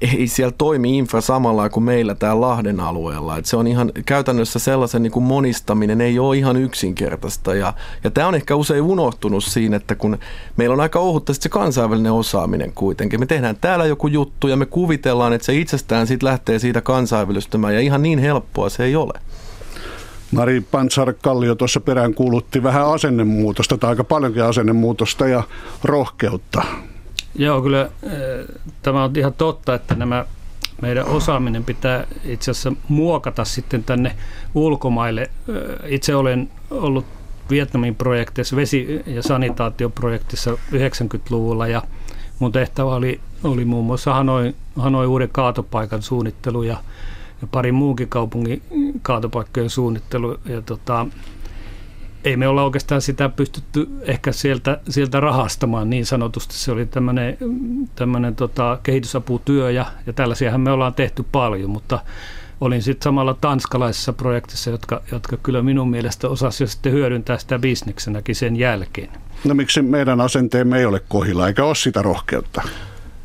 ei 0.00 0.28
siellä 0.28 0.54
toimi 0.58 0.98
infra 0.98 1.20
samalla 1.20 1.70
kuin 1.70 1.84
meillä 1.84 2.14
täällä 2.14 2.40
Lahden 2.40 2.80
alueella. 2.80 3.38
Et 3.38 3.46
se 3.46 3.56
on 3.56 3.66
ihan 3.66 3.92
käytännössä 4.06 4.58
sellaisen 4.58 5.02
niin 5.02 5.10
kuin 5.10 5.24
monistaminen 5.24 6.00
ei 6.00 6.18
ole 6.18 6.36
ihan 6.36 6.56
yksinkertaista. 6.56 7.54
Ja, 7.54 7.74
ja 8.04 8.10
tämä 8.10 8.26
on 8.28 8.34
ehkä 8.34 8.54
usein 8.54 8.82
unohtunut 8.82 9.44
siinä, 9.44 9.76
että 9.76 9.94
kun 9.94 10.18
meillä 10.56 10.72
on 10.72 10.80
aika 10.80 10.98
ohutta 10.98 11.34
se 11.34 11.48
kansainvälinen 11.48 12.12
osaaminen 12.12 12.72
kuitenkin. 12.72 13.20
Me 13.20 13.26
tehdään 13.26 13.56
täällä 13.60 13.86
joku 13.86 14.06
juttu 14.06 14.48
ja 14.48 14.56
me 14.56 14.66
kuvitellaan, 14.66 15.32
että 15.32 15.46
se 15.46 15.54
itsestään 15.54 16.06
siitä 16.06 16.26
lähtee 16.26 16.58
siitä 16.58 16.80
kansainvälistymään 16.80 17.74
ja 17.74 17.80
ihan 17.80 18.02
niin 18.02 18.18
helppoa 18.18 18.68
se 18.68 18.84
ei 18.84 18.96
ole. 18.96 19.12
Mari 20.32 20.60
Pansar-Kallio 20.60 21.54
tuossa 21.54 21.80
perään 21.80 22.14
kuulutti 22.14 22.62
vähän 22.62 22.86
asennemuutosta 22.86 23.78
tai 23.78 23.90
aika 23.90 24.04
paljonkin 24.04 24.42
asennemuutosta 24.42 25.28
ja 25.28 25.42
rohkeutta. 25.84 26.62
Joo, 27.38 27.62
kyllä 27.62 27.80
äh, 27.80 27.90
tämä 28.82 29.04
on 29.04 29.12
ihan 29.16 29.32
totta, 29.32 29.74
että 29.74 29.94
nämä 29.94 30.24
meidän 30.82 31.06
osaaminen 31.06 31.64
pitää 31.64 32.06
itse 32.24 32.50
asiassa 32.50 32.72
muokata 32.88 33.44
sitten 33.44 33.84
tänne 33.84 34.16
ulkomaille. 34.54 35.22
Äh, 35.22 35.92
itse 35.92 36.16
olen 36.16 36.50
ollut 36.70 37.06
Vietnamin 37.50 37.94
projekteissa, 37.94 38.56
vesi- 38.56 39.02
ja 39.06 39.22
sanitaatioprojektissa 39.22 40.50
90-luvulla 40.72 41.66
ja 41.66 41.82
mun 42.38 42.52
tehtävä 42.52 42.94
oli, 42.94 43.20
oli 43.44 43.64
muun 43.64 43.86
muassa 43.86 44.14
Hanoi, 44.14 44.54
Hanoi 44.76 45.06
uuden 45.06 45.28
kaatopaikan 45.32 46.02
suunnittelu 46.02 46.62
ja, 46.62 46.76
ja 47.40 47.46
pari 47.50 47.72
muunkin 47.72 48.08
kaupungin 48.08 48.62
kaatopaikkojen 49.02 49.70
suunnittelu. 49.70 50.40
Ja 50.44 50.62
tota, 50.62 51.06
ei 52.26 52.36
me 52.36 52.48
olla 52.48 52.64
oikeastaan 52.64 53.02
sitä 53.02 53.28
pystytty 53.28 53.88
ehkä 54.02 54.32
sieltä, 54.32 54.80
sieltä 54.88 55.20
rahastamaan 55.20 55.90
niin 55.90 56.06
sanotusti. 56.06 56.54
Se 56.54 56.72
oli 56.72 56.86
tämmöinen, 57.94 58.36
tota, 58.36 58.78
kehitysaputyö 58.82 59.70
ja, 59.70 59.86
ja 60.06 60.12
tällaisiahan 60.12 60.60
me 60.60 60.70
ollaan 60.70 60.94
tehty 60.94 61.24
paljon, 61.32 61.70
mutta 61.70 61.98
olin 62.60 62.82
sitten 62.82 63.04
samalla 63.04 63.34
tanskalaisessa 63.34 64.12
projektissa, 64.12 64.70
jotka, 64.70 65.02
jotka 65.12 65.36
kyllä 65.36 65.62
minun 65.62 65.90
mielestä 65.90 66.28
osasivat 66.28 66.70
sitten 66.70 66.92
hyödyntää 66.92 67.38
sitä 67.38 67.58
bisneksenäkin 67.58 68.34
sen 68.34 68.56
jälkeen. 68.56 69.10
No 69.44 69.54
miksi 69.54 69.82
meidän 69.82 70.20
asenteemme 70.20 70.78
ei 70.78 70.84
ole 70.84 71.02
kohilla, 71.08 71.48
eikä 71.48 71.64
ole 71.64 71.74
sitä 71.74 72.02
rohkeutta? 72.02 72.62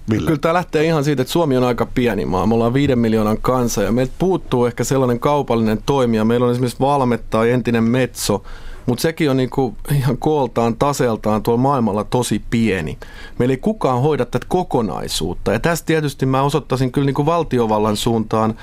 Ville. 0.09 0.25
Kyllä 0.25 0.39
tämä 0.39 0.53
lähtee 0.53 0.83
ihan 0.83 1.03
siitä, 1.03 1.21
että 1.21 1.31
Suomi 1.31 1.57
on 1.57 1.63
aika 1.63 1.85
pieni 1.85 2.25
maa. 2.25 2.45
Me 2.45 2.53
ollaan 2.53 2.73
viiden 2.73 2.99
miljoonan 2.99 3.37
kansa 3.41 3.83
ja 3.83 3.91
meiltä 3.91 4.13
puuttuu 4.19 4.65
ehkä 4.65 4.83
sellainen 4.83 5.19
kaupallinen 5.19 5.79
toimija. 5.85 6.25
Meillä 6.25 6.45
on 6.45 6.51
esimerkiksi 6.51 6.79
Valme 6.79 7.19
tai 7.29 7.51
entinen 7.51 7.83
Metso, 7.83 8.43
mutta 8.85 9.01
sekin 9.01 9.29
on 9.29 9.37
niinku 9.37 9.75
ihan 9.95 10.17
kooltaan, 10.17 10.75
taseltaan 10.75 11.43
tuolla 11.43 11.61
maailmalla 11.61 12.03
tosi 12.03 12.41
pieni. 12.49 12.97
Meillä 13.39 13.53
ei 13.53 13.57
kukaan 13.57 14.01
hoida 14.01 14.25
tätä 14.25 14.45
kokonaisuutta. 14.49 15.53
Ja 15.53 15.59
tästä 15.59 15.85
tietysti 15.85 16.25
mä 16.25 16.41
osoittaisin 16.41 16.91
kyllä 16.91 17.05
niinku 17.05 17.25
valtiovallan 17.25 17.97
suuntaan, 17.97 18.53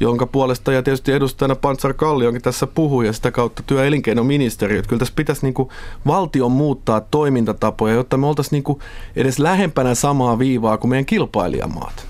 jonka 0.00 0.26
puolesta 0.26 0.72
ja 0.72 0.82
tietysti 0.82 1.12
edustajana 1.12 1.54
Pantsar 1.54 1.94
Kallionkin 1.94 2.42
tässä 2.42 2.66
puhui 2.66 3.06
ja 3.06 3.12
sitä 3.12 3.30
kautta 3.30 3.62
työ- 3.66 3.80
ja 3.80 3.86
elinkeinoministeri. 3.86 4.78
Että 4.78 4.88
kyllä 4.88 5.00
tässä 5.00 5.14
pitäisi 5.16 5.46
niinku 5.46 5.72
valtion 6.06 6.52
muuttaa 6.52 7.00
toimintatapoja, 7.00 7.94
jotta 7.94 8.16
me 8.16 8.26
oltaisiin 8.26 8.52
niinku 8.52 8.82
edes 9.16 9.38
lähempänä 9.38 9.94
samaa 9.94 10.38
viivaa 10.38 10.78
kuin 10.78 10.88
meidän 10.88 11.06
kilpailijamaat. 11.06 12.06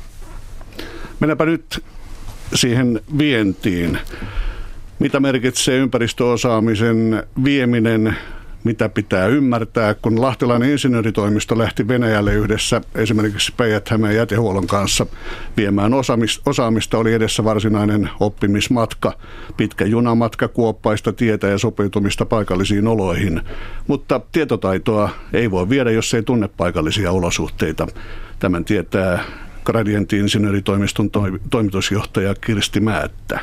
Mennäänpä 1.20 1.44
nyt 1.44 1.84
siihen 2.54 3.00
vientiin. 3.18 3.98
Mitä 5.02 5.20
merkitsee 5.20 5.78
ympäristöosaamisen 5.78 7.22
vieminen 7.44 8.16
mitä 8.64 8.88
pitää 8.88 9.26
ymmärtää, 9.26 9.94
kun 9.94 10.20
Lahtilainen 10.20 10.70
insinööritoimisto 10.70 11.58
lähti 11.58 11.88
Venäjälle 11.88 12.34
yhdessä 12.34 12.80
esimerkiksi 12.94 13.52
päijät 13.56 13.90
jätehuollon 14.16 14.66
kanssa 14.66 15.06
viemään 15.56 15.92
osaamista, 16.46 16.98
oli 16.98 17.12
edessä 17.12 17.44
varsinainen 17.44 18.10
oppimismatka, 18.20 19.12
pitkä 19.56 19.84
junamatka, 19.84 20.48
kuoppaista 20.48 21.12
tietä 21.12 21.48
ja 21.48 21.58
sopeutumista 21.58 22.26
paikallisiin 22.26 22.86
oloihin. 22.86 23.40
Mutta 23.86 24.20
tietotaitoa 24.32 25.10
ei 25.32 25.50
voi 25.50 25.68
viedä, 25.68 25.90
jos 25.90 26.14
ei 26.14 26.22
tunne 26.22 26.48
paikallisia 26.56 27.12
olosuhteita. 27.12 27.86
Tämän 28.38 28.64
tietää 28.64 29.24
Gradientti-insinööritoimiston 29.64 31.10
toimitusjohtaja 31.50 32.34
Kirsti 32.34 32.80
Määttä 32.80 33.40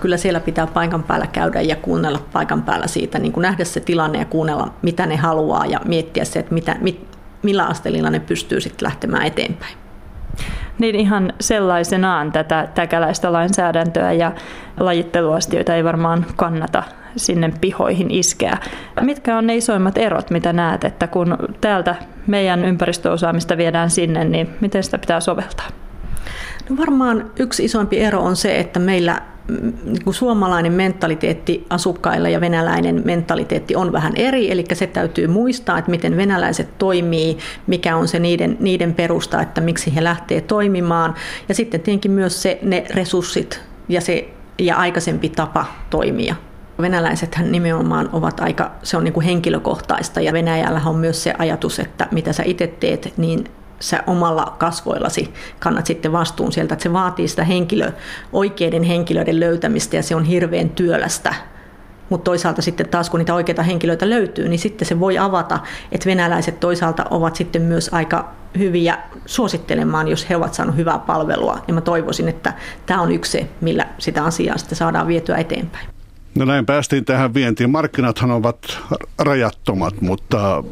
kyllä 0.00 0.16
siellä 0.16 0.40
pitää 0.40 0.66
paikan 0.66 1.02
päällä 1.02 1.26
käydä 1.26 1.60
ja 1.60 1.76
kuunnella 1.76 2.20
paikan 2.32 2.62
päällä 2.62 2.86
siitä, 2.86 3.18
niin 3.18 3.32
kuin 3.32 3.42
nähdä 3.42 3.64
se 3.64 3.80
tilanne 3.80 4.18
ja 4.18 4.24
kuunnella, 4.24 4.74
mitä 4.82 5.06
ne 5.06 5.16
haluaa 5.16 5.66
ja 5.66 5.80
miettiä 5.84 6.24
se, 6.24 6.38
että 6.38 6.54
mitä, 6.54 6.76
mit, 6.80 7.18
millä 7.42 7.66
asteella 7.66 8.10
ne 8.10 8.20
pystyy 8.20 8.60
sitten 8.60 8.86
lähtemään 8.86 9.26
eteenpäin. 9.26 9.76
Niin 10.78 10.94
ihan 10.94 11.32
sellaisenaan 11.40 12.32
tätä 12.32 12.68
täkäläistä 12.74 13.32
lainsäädäntöä 13.32 14.12
ja 14.12 14.32
lajitteluastioita 14.80 15.74
ei 15.74 15.84
varmaan 15.84 16.26
kannata 16.36 16.82
sinne 17.16 17.52
pihoihin 17.60 18.10
iskeä. 18.10 18.58
Mitkä 19.00 19.38
on 19.38 19.46
ne 19.46 19.56
isoimmat 19.56 19.98
erot, 19.98 20.30
mitä 20.30 20.52
näet, 20.52 20.84
että 20.84 21.06
kun 21.06 21.38
täältä 21.60 21.94
meidän 22.26 22.64
ympäristöosaamista 22.64 23.56
viedään 23.56 23.90
sinne, 23.90 24.24
niin 24.24 24.50
miten 24.60 24.82
sitä 24.82 24.98
pitää 24.98 25.20
soveltaa? 25.20 25.68
No 26.70 26.76
varmaan 26.76 27.30
yksi 27.38 27.64
isompi 27.64 28.00
ero 28.00 28.20
on 28.20 28.36
se, 28.36 28.58
että 28.58 28.80
meillä 28.80 29.22
niin 29.84 30.14
suomalainen 30.14 30.72
mentaliteetti 30.72 31.66
asukkailla 31.70 32.28
ja 32.28 32.40
venäläinen 32.40 33.02
mentaliteetti 33.04 33.76
on 33.76 33.92
vähän 33.92 34.12
eri, 34.16 34.50
eli 34.50 34.64
se 34.72 34.86
täytyy 34.86 35.26
muistaa, 35.26 35.78
että 35.78 35.90
miten 35.90 36.16
venäläiset 36.16 36.78
toimii, 36.78 37.38
mikä 37.66 37.96
on 37.96 38.08
se 38.08 38.18
niiden, 38.18 38.56
niiden 38.60 38.94
perusta, 38.94 39.42
että 39.42 39.60
miksi 39.60 39.94
he 39.94 40.04
lähtee 40.04 40.40
toimimaan. 40.40 41.14
Ja 41.48 41.54
sitten 41.54 41.80
tietenkin 41.80 42.10
myös 42.10 42.42
se, 42.42 42.58
ne 42.62 42.84
resurssit 42.90 43.60
ja, 43.88 44.00
se, 44.00 44.28
ja 44.58 44.76
aikaisempi 44.76 45.28
tapa 45.28 45.64
toimia. 45.90 46.34
Venäläiset 46.80 47.38
nimenomaan 47.50 48.10
ovat 48.12 48.40
aika, 48.40 48.70
se 48.82 48.96
on 48.96 49.04
niin 49.04 49.14
kuin 49.14 49.26
henkilökohtaista 49.26 50.20
ja 50.20 50.32
Venäjällä 50.32 50.80
on 50.86 50.96
myös 50.96 51.22
se 51.22 51.34
ajatus, 51.38 51.78
että 51.78 52.08
mitä 52.10 52.32
sä 52.32 52.42
itse 52.46 52.66
teet, 52.66 53.12
niin 53.16 53.44
sä 53.80 54.02
omalla 54.06 54.54
kasvoillasi 54.58 55.34
kannat 55.58 55.86
sitten 55.86 56.12
vastuun 56.12 56.52
sieltä, 56.52 56.74
että 56.74 56.82
se 56.82 56.92
vaatii 56.92 57.28
sitä 57.28 57.44
henkilö, 57.44 57.92
oikeiden 58.32 58.82
henkilöiden 58.82 59.40
löytämistä 59.40 59.96
ja 59.96 60.02
se 60.02 60.14
on 60.14 60.24
hirveän 60.24 60.70
työlästä. 60.70 61.34
Mutta 62.08 62.24
toisaalta 62.24 62.62
sitten 62.62 62.88
taas 62.88 63.10
kun 63.10 63.18
niitä 63.18 63.34
oikeita 63.34 63.62
henkilöitä 63.62 64.10
löytyy, 64.10 64.48
niin 64.48 64.58
sitten 64.58 64.88
se 64.88 65.00
voi 65.00 65.18
avata, 65.18 65.58
että 65.92 66.06
venäläiset 66.06 66.60
toisaalta 66.60 67.04
ovat 67.10 67.36
sitten 67.36 67.62
myös 67.62 67.90
aika 67.92 68.30
hyviä 68.58 68.98
suosittelemaan, 69.26 70.08
jos 70.08 70.30
he 70.30 70.36
ovat 70.36 70.54
saaneet 70.54 70.76
hyvää 70.76 70.98
palvelua. 70.98 71.58
Ja 71.68 71.74
mä 71.74 71.80
toivoisin, 71.80 72.28
että 72.28 72.52
tämä 72.86 73.00
on 73.00 73.12
yksi 73.12 73.32
se, 73.32 73.48
millä 73.60 73.86
sitä 73.98 74.24
asiaa 74.24 74.58
sitten 74.58 74.78
saadaan 74.78 75.06
vietyä 75.06 75.36
eteenpäin. 75.36 75.97
No 76.38 76.44
näin 76.44 76.66
päästiin 76.66 77.04
tähän 77.04 77.34
vientiin. 77.34 77.70
Markkinathan 77.70 78.30
ovat 78.30 78.78
rajattomat, 79.18 80.00
mutta 80.00 80.64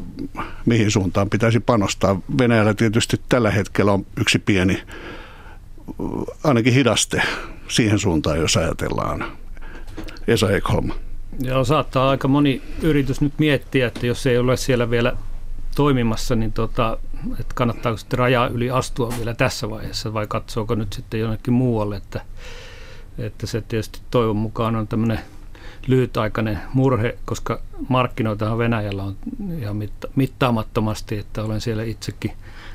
mihin 0.66 0.90
suuntaan 0.90 1.30
pitäisi 1.30 1.61
panostaa? 1.61 2.20
Venäjällä 2.38 2.75
tietysti 2.75 3.20
tällä 3.28 3.50
hetkellä 3.50 3.92
on 3.92 4.06
yksi 4.20 4.38
pieni, 4.38 4.82
ainakin 6.44 6.73
hidaste 6.73 7.23
siihen 7.68 7.99
suuntaan, 7.99 8.38
jos 8.38 8.56
ajatellaan. 8.56 9.25
Esa 10.28 10.50
Ekholm. 10.50 10.90
Joo, 11.40 11.64
saattaa 11.64 12.11
aika 12.11 12.28
moni 12.28 12.62
yritys 12.82 13.20
nyt 13.20 13.32
miettiä, 13.38 13.87
että 13.87 14.06
jos 14.06 14.26
ei 14.26 14.38
ole 14.38 14.56
siellä 14.56 14.90
vielä 14.90 15.16
toimimassa, 15.76 16.35
niin 16.35 16.52
tota, 16.52 16.99
että 17.40 17.54
kannattaako 17.54 17.96
sitten 17.96 18.18
rajaa 18.18 18.46
yli 18.49 18.70
astua 18.70 19.14
vielä 19.18 19.35
tässä 19.35 19.70
vaiheessa 19.70 20.14
vai 20.14 20.26
katsoako 20.26 20.75
nyt 20.75 20.92
sitten 20.92 21.20
jonnekin 21.20 21.54
muualle, 21.54 21.96
että, 21.96 22.20
että 23.18 23.46
se 23.46 23.61
tietysti 23.61 24.00
toivon 24.11 24.37
mukaan 24.37 24.76
on 24.76 24.88
tämmöinen 24.88 25.18
lyhytaikainen 25.87 26.58
murhe, 26.75 27.18
koska 27.25 27.61
markkinoitahan 27.88 28.58
Venäjällä 28.58 29.02
on 29.02 29.16
ihan 29.61 29.76
mitta- 29.76 30.08
mittaamattomasti, 30.16 31.18
että 31.18 31.42
olen 31.42 31.61
siellä 31.61 31.82
itsekin 31.82 32.32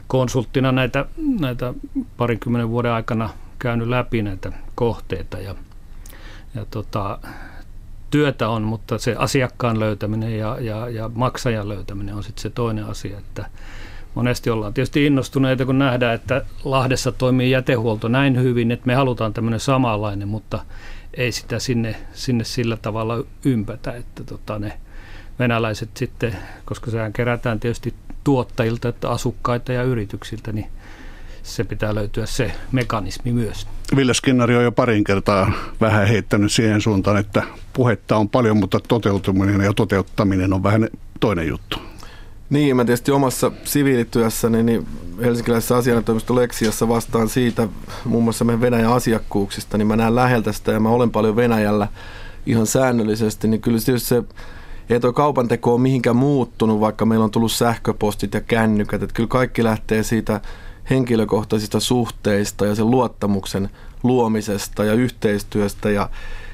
konsulttina 0.08 0.72
näitä, 0.72 1.06
näitä 1.40 1.74
parinkymmenen 2.18 2.70
vuoden 2.70 2.92
aikana 2.92 3.30
käynyt 3.60 3.88
läpi 3.88 4.22
näitä 4.22 4.52
kohteita 4.76 5.40
ja, 5.40 5.56
ja 6.56 6.66
tota, 6.72 7.20
työtä 8.10 8.50
on, 8.50 8.62
mutta 8.62 8.98
se 8.98 9.16
asiakkaan 9.20 9.80
löytäminen 9.80 10.38
ja, 10.38 10.58
ja, 10.60 10.90
ja 10.90 11.10
maksajan 11.16 11.70
löytäminen 11.70 12.16
on 12.16 12.24
sitten 12.24 12.42
se 12.42 12.50
toinen 12.50 12.86
asia, 12.86 13.18
että 13.18 13.46
monesti 14.16 14.50
ollaan 14.50 14.74
tietysti 14.74 15.06
innostuneita, 15.06 15.66
kun 15.66 15.80
nähdään, 15.80 16.16
että 16.16 16.46
Lahdessa 16.64 17.12
toimii 17.12 17.52
jätehuolto 17.52 18.08
näin 18.08 18.40
hyvin, 18.40 18.72
että 18.72 18.88
me 18.88 18.96
halutaan 18.96 19.34
tämmöinen 19.34 19.60
samanlainen, 19.60 20.28
mutta 20.28 20.60
ei 21.14 21.32
sitä 21.32 21.60
sinne, 21.60 21.96
sinne 22.14 22.44
sillä 22.44 22.78
tavalla 22.78 23.24
ympätä, 23.46 23.92
että 23.92 24.24
tota 24.24 24.60
ne 24.60 24.74
venäläiset 25.40 25.90
sitten, 25.98 26.36
koska 26.66 26.92
sehän 26.92 27.14
kerätään 27.14 27.60
tietysti 27.60 27.94
tuottajilta, 28.24 28.90
että 28.90 29.10
asukkaita 29.10 29.74
ja 29.74 29.84
yrityksiltä, 29.84 30.52
niin 30.52 30.68
se 31.44 31.64
pitää 31.64 31.96
löytyä 31.96 32.26
se 32.26 32.52
mekanismi 32.72 33.32
myös. 33.32 33.68
Ville 33.96 34.14
Skinnari 34.14 34.56
on 34.56 34.64
jo 34.64 34.72
parin 34.72 35.04
kertaa 35.04 35.52
vähän 35.82 36.08
heittänyt 36.08 36.52
siihen 36.52 36.82
suuntaan, 36.82 37.18
että 37.18 37.44
puhetta 37.74 38.18
on 38.18 38.30
paljon, 38.30 38.58
mutta 38.58 38.80
toteutuminen 38.88 39.62
ja 39.62 39.74
toteuttaminen 39.74 40.54
on 40.54 40.64
vähän 40.64 40.90
toinen 41.20 41.48
juttu. 41.48 41.91
Niin, 42.52 42.76
mä 42.76 42.86
tietysti 42.86 43.12
omassa 43.12 43.52
siviilityössäni 43.64 44.64
niin 44.64 44.88
helsinkiläisessä 45.22 45.78
asianajotoimisto 45.78 46.36
Leksiassa 46.36 46.88
vastaan 46.88 47.30
siitä 47.30 47.68
muun 48.06 48.24
muassa 48.24 48.46
meidän 48.46 48.62
Venäjän 48.62 48.94
asiakkuuksista, 48.94 49.78
niin 49.78 49.88
mä 49.88 49.96
näen 49.96 50.16
läheltä 50.16 50.52
sitä 50.52 50.72
ja 50.72 50.80
mä 50.80 50.90
olen 50.90 51.12
paljon 51.12 51.36
Venäjällä 51.36 51.88
ihan 52.46 52.68
säännöllisesti, 52.68 53.48
niin 53.48 53.62
kyllä 53.62 53.80
tietysti 53.86 54.10
se 54.10 54.24
ei 54.90 55.00
tuo 55.00 55.14
kaupan 55.14 55.48
teko 55.48 55.74
ole 55.74 55.82
mihinkään 55.82 56.16
muuttunut, 56.16 56.80
vaikka 56.80 57.06
meillä 57.06 57.24
on 57.24 57.32
tullut 57.32 57.52
sähköpostit 57.52 58.34
ja 58.34 58.42
kännykät, 58.42 59.04
että 59.04 59.14
kyllä 59.14 59.30
kaikki 59.30 59.64
lähtee 59.64 60.04
siitä 60.04 60.42
henkilökohtaisista 60.90 61.80
suhteista 61.80 62.66
ja 62.66 62.76
sen 62.76 62.92
luottamuksen 62.92 63.70
luomisesta 64.04 64.84
ja 64.84 64.94
yhteistyöstä 64.94 65.90
ja 65.90 66.10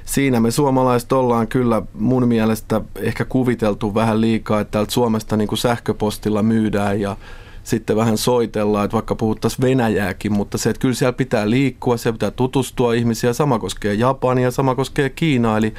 siinä 0.07 0.39
me 0.39 0.51
suomalaiset 0.51 1.11
ollaan 1.11 1.47
kyllä 1.47 1.81
mun 1.93 2.27
mielestä 2.27 2.81
ehkä 2.95 3.25
kuviteltu 3.25 3.93
vähän 3.93 4.21
liikaa, 4.21 4.59
että 4.59 4.71
täältä 4.71 4.91
Suomesta 4.91 5.37
niin 5.37 5.47
kuin 5.47 5.59
sähköpostilla 5.59 6.43
myydään 6.43 7.01
ja 7.01 7.17
sitten 7.63 7.95
vähän 7.95 8.17
soitellaan, 8.17 8.85
että 8.85 8.95
vaikka 8.95 9.15
puhuttaisiin 9.15 9.61
Venäjääkin, 9.61 10.33
mutta 10.33 10.57
se, 10.57 10.69
että 10.69 10.79
kyllä 10.79 10.93
siellä 10.93 11.13
pitää 11.13 11.49
liikkua, 11.49 11.97
siellä 11.97 12.13
pitää 12.13 12.31
tutustua 12.31 12.93
ihmisiä, 12.93 13.33
sama 13.33 13.59
koskee 13.59 13.93
Japania, 13.93 14.51
sama 14.51 14.75
koskee 14.75 15.09
Kiinaa, 15.09 15.57
eli 15.57 15.73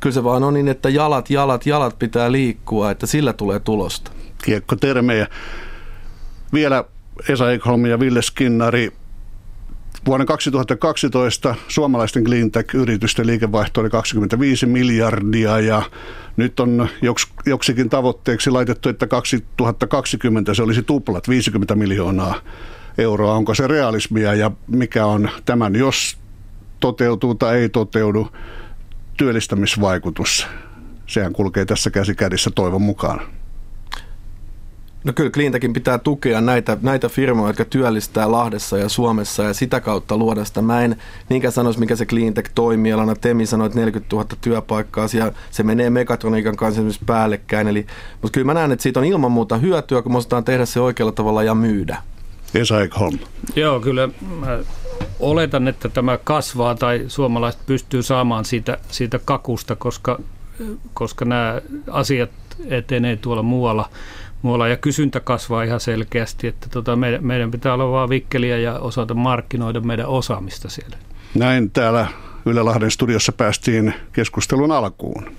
kyllä 0.00 0.14
se 0.14 0.24
vaan 0.24 0.44
on 0.44 0.54
niin, 0.54 0.68
että 0.68 0.88
jalat, 0.88 1.30
jalat, 1.30 1.66
jalat 1.66 1.98
pitää 1.98 2.32
liikkua, 2.32 2.90
että 2.90 3.06
sillä 3.06 3.32
tulee 3.32 3.60
tulosta. 3.60 4.10
Kiekko 4.44 4.76
termejä. 4.76 5.26
Vielä 6.52 6.84
Esa 7.28 7.52
Ekholm 7.52 7.86
ja 7.86 8.00
Ville 8.00 8.22
Skinnari. 8.22 8.92
Vuonna 10.06 10.26
2012 10.26 11.54
suomalaisten 11.68 12.24
cleantech-yritysten 12.24 13.26
liikevaihto 13.26 13.80
oli 13.80 13.90
25 13.90 14.66
miljardia 14.66 15.60
ja 15.60 15.82
nyt 16.36 16.60
on 16.60 16.88
joks, 17.02 17.26
joksikin 17.46 17.90
tavoitteeksi 17.90 18.50
laitettu, 18.50 18.88
että 18.88 19.06
2020 19.06 20.54
se 20.54 20.62
olisi 20.62 20.82
tuplat 20.82 21.28
50 21.28 21.74
miljoonaa 21.74 22.34
euroa. 22.98 23.34
Onko 23.34 23.54
se 23.54 23.66
realismia 23.66 24.34
ja 24.34 24.50
mikä 24.66 25.06
on 25.06 25.30
tämän, 25.44 25.76
jos 25.76 26.18
toteutuu 26.80 27.34
tai 27.34 27.58
ei 27.58 27.68
toteudu, 27.68 28.28
työllistämisvaikutus? 29.16 30.46
Sehän 31.06 31.32
kulkee 31.32 31.64
tässä 31.64 31.90
käsi 31.90 32.14
kädessä 32.14 32.50
toivon 32.54 32.82
mukaan. 32.82 33.20
No 35.04 35.12
kyllä 35.12 35.30
Cleantechin 35.30 35.72
pitää 35.72 35.98
tukea 35.98 36.40
näitä, 36.40 36.78
näitä 36.82 37.08
firmoja, 37.08 37.48
jotka 37.48 37.64
työllistää 37.64 38.32
Lahdessa 38.32 38.78
ja 38.78 38.88
Suomessa 38.88 39.42
ja 39.42 39.54
sitä 39.54 39.80
kautta 39.80 40.16
luoda 40.16 40.44
sitä. 40.44 40.62
Mä 40.62 40.84
en 40.84 40.96
niinkään 41.28 41.52
sanoisi, 41.52 41.80
mikä 41.80 41.96
se 41.96 42.06
Cleantech 42.06 42.50
toimialana. 42.54 43.14
Temi 43.14 43.46
sanoi, 43.46 43.66
että 43.66 43.78
40 43.78 44.16
000 44.16 44.28
työpaikkaa, 44.40 45.06
ja 45.18 45.32
se 45.50 45.62
menee 45.62 45.90
mekatroniikan 45.90 46.56
kanssa 46.56 46.80
esimerkiksi 46.80 47.04
päällekkäin. 47.06 47.68
Eli, 47.68 47.86
mutta 48.22 48.34
kyllä 48.34 48.46
mä 48.46 48.54
näen, 48.54 48.72
että 48.72 48.82
siitä 48.82 49.00
on 49.00 49.06
ilman 49.06 49.32
muuta 49.32 49.56
hyötyä, 49.56 50.02
kun 50.02 50.12
me 50.12 50.18
osataan 50.18 50.44
tehdä 50.44 50.66
se 50.66 50.80
oikealla 50.80 51.12
tavalla 51.12 51.42
ja 51.42 51.54
myydä. 51.54 51.96
Esa 52.54 52.80
Ekholm. 52.80 53.18
Joo, 53.56 53.80
kyllä 53.80 54.08
mä 54.40 54.58
oletan, 55.20 55.68
että 55.68 55.88
tämä 55.88 56.18
kasvaa 56.24 56.74
tai 56.74 57.04
suomalaiset 57.08 57.66
pystyy 57.66 58.02
saamaan 58.02 58.44
siitä, 58.44 58.78
siitä 58.88 59.20
kakusta, 59.24 59.76
koska, 59.76 60.18
koska 60.94 61.24
nämä 61.24 61.60
asiat 61.90 62.30
etenee 62.68 63.16
tuolla 63.16 63.42
muualla 63.42 63.88
muualla 64.42 64.68
ja 64.68 64.76
kysyntä 64.76 65.20
kasvaa 65.20 65.62
ihan 65.62 65.80
selkeästi, 65.80 66.46
että 66.46 66.66
tota, 66.70 66.96
meidän, 66.96 67.26
meidän 67.26 67.50
pitää 67.50 67.74
olla 67.74 67.90
vaan 67.90 68.08
vikkeliä 68.08 68.58
ja 68.58 68.78
osata 68.78 69.14
markkinoida 69.14 69.80
meidän 69.80 70.06
osaamista 70.06 70.68
siellä. 70.68 70.96
Näin 71.34 71.70
täällä 71.70 72.06
Yle 72.46 72.62
Lahden 72.62 72.90
studiossa 72.90 73.32
päästiin 73.32 73.94
keskustelun 74.12 74.72
alkuun. 74.72 75.32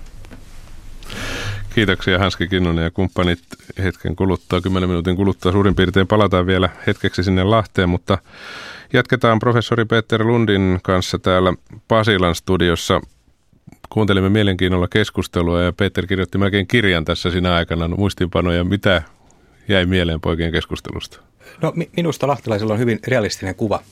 Kiitoksia 1.74 2.18
Hanski 2.18 2.48
Kinnunen 2.48 2.84
ja 2.84 2.90
kumppanit 2.90 3.38
hetken 3.82 4.16
kuluttua, 4.16 4.60
10 4.60 4.88
minuutin 4.88 5.16
kuluttua 5.16 5.52
suurin 5.52 5.74
piirtein 5.74 6.06
palataan 6.06 6.46
vielä 6.46 6.68
hetkeksi 6.86 7.22
sinne 7.22 7.44
Lahteen, 7.44 7.88
mutta 7.88 8.18
jatketaan 8.92 9.38
professori 9.38 9.84
Peter 9.84 10.26
Lundin 10.26 10.80
kanssa 10.82 11.18
täällä 11.18 11.54
Pasilan 11.88 12.34
studiossa 12.34 13.00
kuuntelimme 13.88 14.28
mielenkiinnolla 14.28 14.88
keskustelua 14.88 15.62
ja 15.62 15.72
Peter 15.72 16.06
kirjoitti 16.06 16.38
melkein 16.38 16.66
kirjan 16.66 17.04
tässä 17.04 17.30
siinä 17.30 17.54
aikana 17.54 17.88
muistiinpanoja. 17.88 18.64
Mitä 18.64 19.02
jäi 19.68 19.86
mieleen 19.86 20.20
poikien 20.20 20.52
keskustelusta? 20.52 21.20
No 21.62 21.72
minusta 21.96 22.26
lahtelaisella 22.26 22.72
on 22.72 22.78
hyvin 22.78 23.00
realistinen 23.06 23.54
kuva 23.54 23.82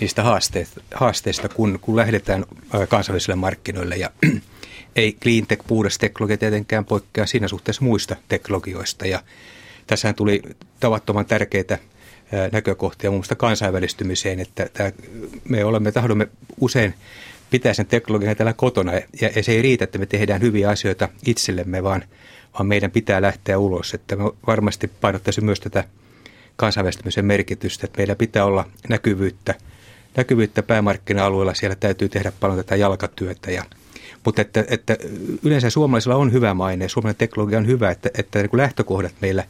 niistä 0.00 0.22
haasteista, 0.22 0.80
haasteista 0.94 1.48
kun, 1.48 1.78
kun 1.80 1.96
lähdetään 1.96 2.44
kansainvälisille 2.88 3.36
markkinoille. 3.36 3.96
Ja 3.96 4.10
ei 4.96 5.16
cleantech, 5.22 5.66
puhdas 5.66 5.98
teknologia 5.98 6.36
tietenkään 6.36 6.84
poikkea 6.84 7.26
siinä 7.26 7.48
suhteessa 7.48 7.84
muista 7.84 8.16
teknologioista. 8.28 9.06
Ja 9.06 9.22
tässähän 9.86 10.14
tuli 10.14 10.42
tavattoman 10.80 11.26
tärkeitä 11.26 11.78
näkökohtia 12.52 13.10
muun 13.10 13.18
muassa 13.18 13.34
kansainvälistymiseen, 13.34 14.40
että 14.40 14.68
tämä, 14.72 14.92
me 15.48 15.64
olemme 15.64 15.92
tahdomme 15.92 16.28
usein 16.60 16.94
pitää 17.50 17.74
sen 17.74 17.86
teknologian 17.86 18.36
täällä 18.36 18.52
kotona. 18.52 18.92
Ja, 18.92 19.30
ja 19.36 19.42
se 19.42 19.52
ei 19.52 19.62
riitä, 19.62 19.84
että 19.84 19.98
me 19.98 20.06
tehdään 20.06 20.40
hyviä 20.40 20.70
asioita 20.70 21.08
itsellemme, 21.26 21.82
vaan, 21.82 22.04
vaan 22.54 22.66
meidän 22.66 22.90
pitää 22.90 23.22
lähteä 23.22 23.58
ulos. 23.58 23.94
Että 23.94 24.16
me 24.16 24.24
varmasti 24.46 24.88
painottaisin 24.88 25.44
myös 25.44 25.60
tätä 25.60 25.84
kansainvälistymisen 26.56 27.24
merkitystä, 27.24 27.86
että 27.86 27.98
meillä 27.98 28.16
pitää 28.16 28.44
olla 28.44 28.68
näkyvyyttä, 28.88 29.54
näkyvyyttä 30.16 30.62
päämarkkina-alueella. 30.62 31.54
Siellä 31.54 31.76
täytyy 31.76 32.08
tehdä 32.08 32.32
paljon 32.40 32.58
tätä 32.58 32.76
jalkatyötä 32.76 33.50
ja 33.50 33.64
mutta 34.24 34.42
että, 34.42 34.64
että 34.68 34.96
yleensä 35.44 35.70
suomalaisilla 35.70 36.16
on 36.16 36.32
hyvä 36.32 36.54
maine, 36.54 36.88
suomalainen 36.88 37.18
teknologia 37.18 37.58
on 37.58 37.66
hyvä, 37.66 37.90
että, 37.90 38.10
että 38.18 38.38
niin 38.38 38.50
lähtökohdat 38.52 39.14
meillä 39.20 39.44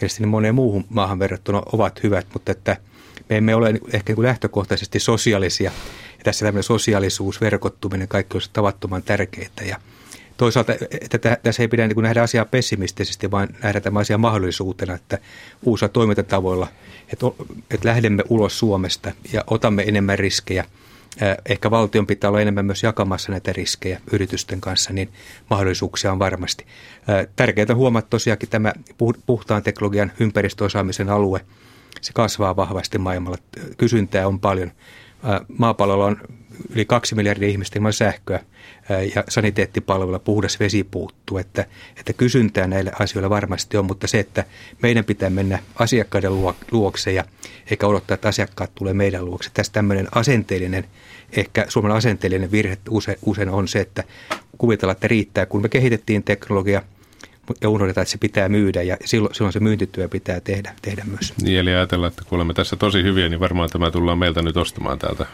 mielestäni 0.00 0.26
moneen 0.26 0.54
muuhun 0.54 0.84
maahan 0.88 1.18
verrattuna 1.18 1.62
ovat 1.72 2.02
hyvät, 2.02 2.26
mutta 2.32 2.52
että 2.52 2.76
me 3.28 3.36
emme 3.36 3.54
ole 3.54 3.74
ehkä 3.92 4.12
niin 4.12 4.22
lähtökohtaisesti 4.22 5.00
sosiaalisia 5.00 5.70
ja 6.18 6.24
tässä 6.24 6.46
tämmöinen 6.46 6.62
sosiaalisuus, 6.62 7.40
verkottuminen, 7.40 8.08
kaikki 8.08 8.36
olisi 8.36 8.50
tavattoman 8.52 9.02
tärkeää. 9.02 9.48
Ja 9.68 9.80
toisaalta, 10.36 10.72
että 11.00 11.36
tässä 11.42 11.62
ei 11.62 11.68
pidä 11.68 11.86
niin 11.86 12.02
nähdä 12.02 12.22
asiaa 12.22 12.44
pessimistisesti, 12.44 13.30
vaan 13.30 13.48
nähdä 13.62 13.80
tämä 13.80 13.98
asia 13.98 14.18
mahdollisuutena, 14.18 14.94
että 14.94 15.18
uusilla 15.64 15.88
toimintatavoilla, 15.88 16.68
että, 17.12 17.26
että 17.70 17.88
lähdemme 17.88 18.22
ulos 18.28 18.58
Suomesta 18.58 19.12
ja 19.32 19.44
otamme 19.46 19.82
enemmän 19.82 20.18
riskejä. 20.18 20.64
Ehkä 21.46 21.70
valtion 21.70 22.06
pitää 22.06 22.30
olla 22.30 22.40
enemmän 22.40 22.66
myös 22.66 22.82
jakamassa 22.82 23.32
näitä 23.32 23.52
riskejä 23.52 24.00
yritysten 24.12 24.60
kanssa, 24.60 24.92
niin 24.92 25.12
mahdollisuuksia 25.50 26.12
on 26.12 26.18
varmasti. 26.18 26.66
Tärkeää 27.36 27.74
huomata 27.74 28.06
tosiaankin 28.10 28.48
tämä 28.48 28.72
puhtaan 29.26 29.62
teknologian 29.62 30.12
ympäristöosaamisen 30.20 31.10
alue. 31.10 31.40
Se 32.00 32.12
kasvaa 32.12 32.56
vahvasti 32.56 32.98
maailmalla. 32.98 33.38
Kysyntää 33.76 34.26
on 34.26 34.40
paljon 34.40 34.72
maapallolla 35.58 36.04
on 36.04 36.16
yli 36.70 36.84
kaksi 36.84 37.14
miljardia 37.14 37.48
ihmistä 37.48 37.78
ilman 37.78 37.92
sähköä 37.92 38.40
ja 39.14 39.24
saniteettipalveluilla 39.28 40.18
puhdas 40.18 40.60
vesi 40.60 40.84
puuttuu, 40.84 41.38
että, 41.38 41.66
että 41.96 42.12
kysyntää 42.12 42.66
näille 42.66 42.92
asioille 43.00 43.30
varmasti 43.30 43.76
on, 43.76 43.84
mutta 43.84 44.06
se, 44.06 44.18
että 44.18 44.44
meidän 44.82 45.04
pitää 45.04 45.30
mennä 45.30 45.58
asiakkaiden 45.74 46.32
luokse 46.70 47.12
ja 47.12 47.24
eikä 47.70 47.86
odottaa, 47.86 48.14
että 48.14 48.28
asiakkaat 48.28 48.74
tulee 48.74 48.94
meidän 48.94 49.24
luokse. 49.24 49.50
Tässä 49.54 49.72
tämmöinen 49.72 50.08
asenteellinen, 50.14 50.84
ehkä 51.32 51.64
Suomen 51.68 51.92
asenteellinen 51.92 52.50
virhe 52.50 52.78
usein, 53.22 53.50
on 53.50 53.68
se, 53.68 53.80
että 53.80 54.04
kuvitellaan, 54.58 54.96
että 54.96 55.08
riittää, 55.08 55.46
kun 55.46 55.62
me 55.62 55.68
kehitettiin 55.68 56.22
teknologia– 56.22 56.82
ja 57.60 57.68
unohdetaan, 57.68 58.02
että 58.02 58.12
se 58.12 58.18
pitää 58.18 58.48
myydä 58.48 58.82
ja 58.82 58.96
silloin, 59.04 59.34
silloin 59.34 59.52
se 59.52 59.60
myyntityö 59.60 60.08
pitää 60.08 60.40
tehdä, 60.40 60.74
tehdä 60.82 61.04
myös. 61.04 61.34
Niin, 61.42 61.58
eli 61.58 61.70
ajatellaan, 61.70 62.10
että 62.10 62.22
kun 62.28 62.36
olemme 62.36 62.54
tässä 62.54 62.76
tosi 62.76 63.02
hyviä, 63.02 63.28
niin 63.28 63.40
varmaan 63.40 63.70
tämä 63.70 63.90
tullaan 63.90 64.18
meiltä 64.18 64.42
nyt 64.42 64.56
ostamaan 64.56 64.98
täältä 64.98 65.26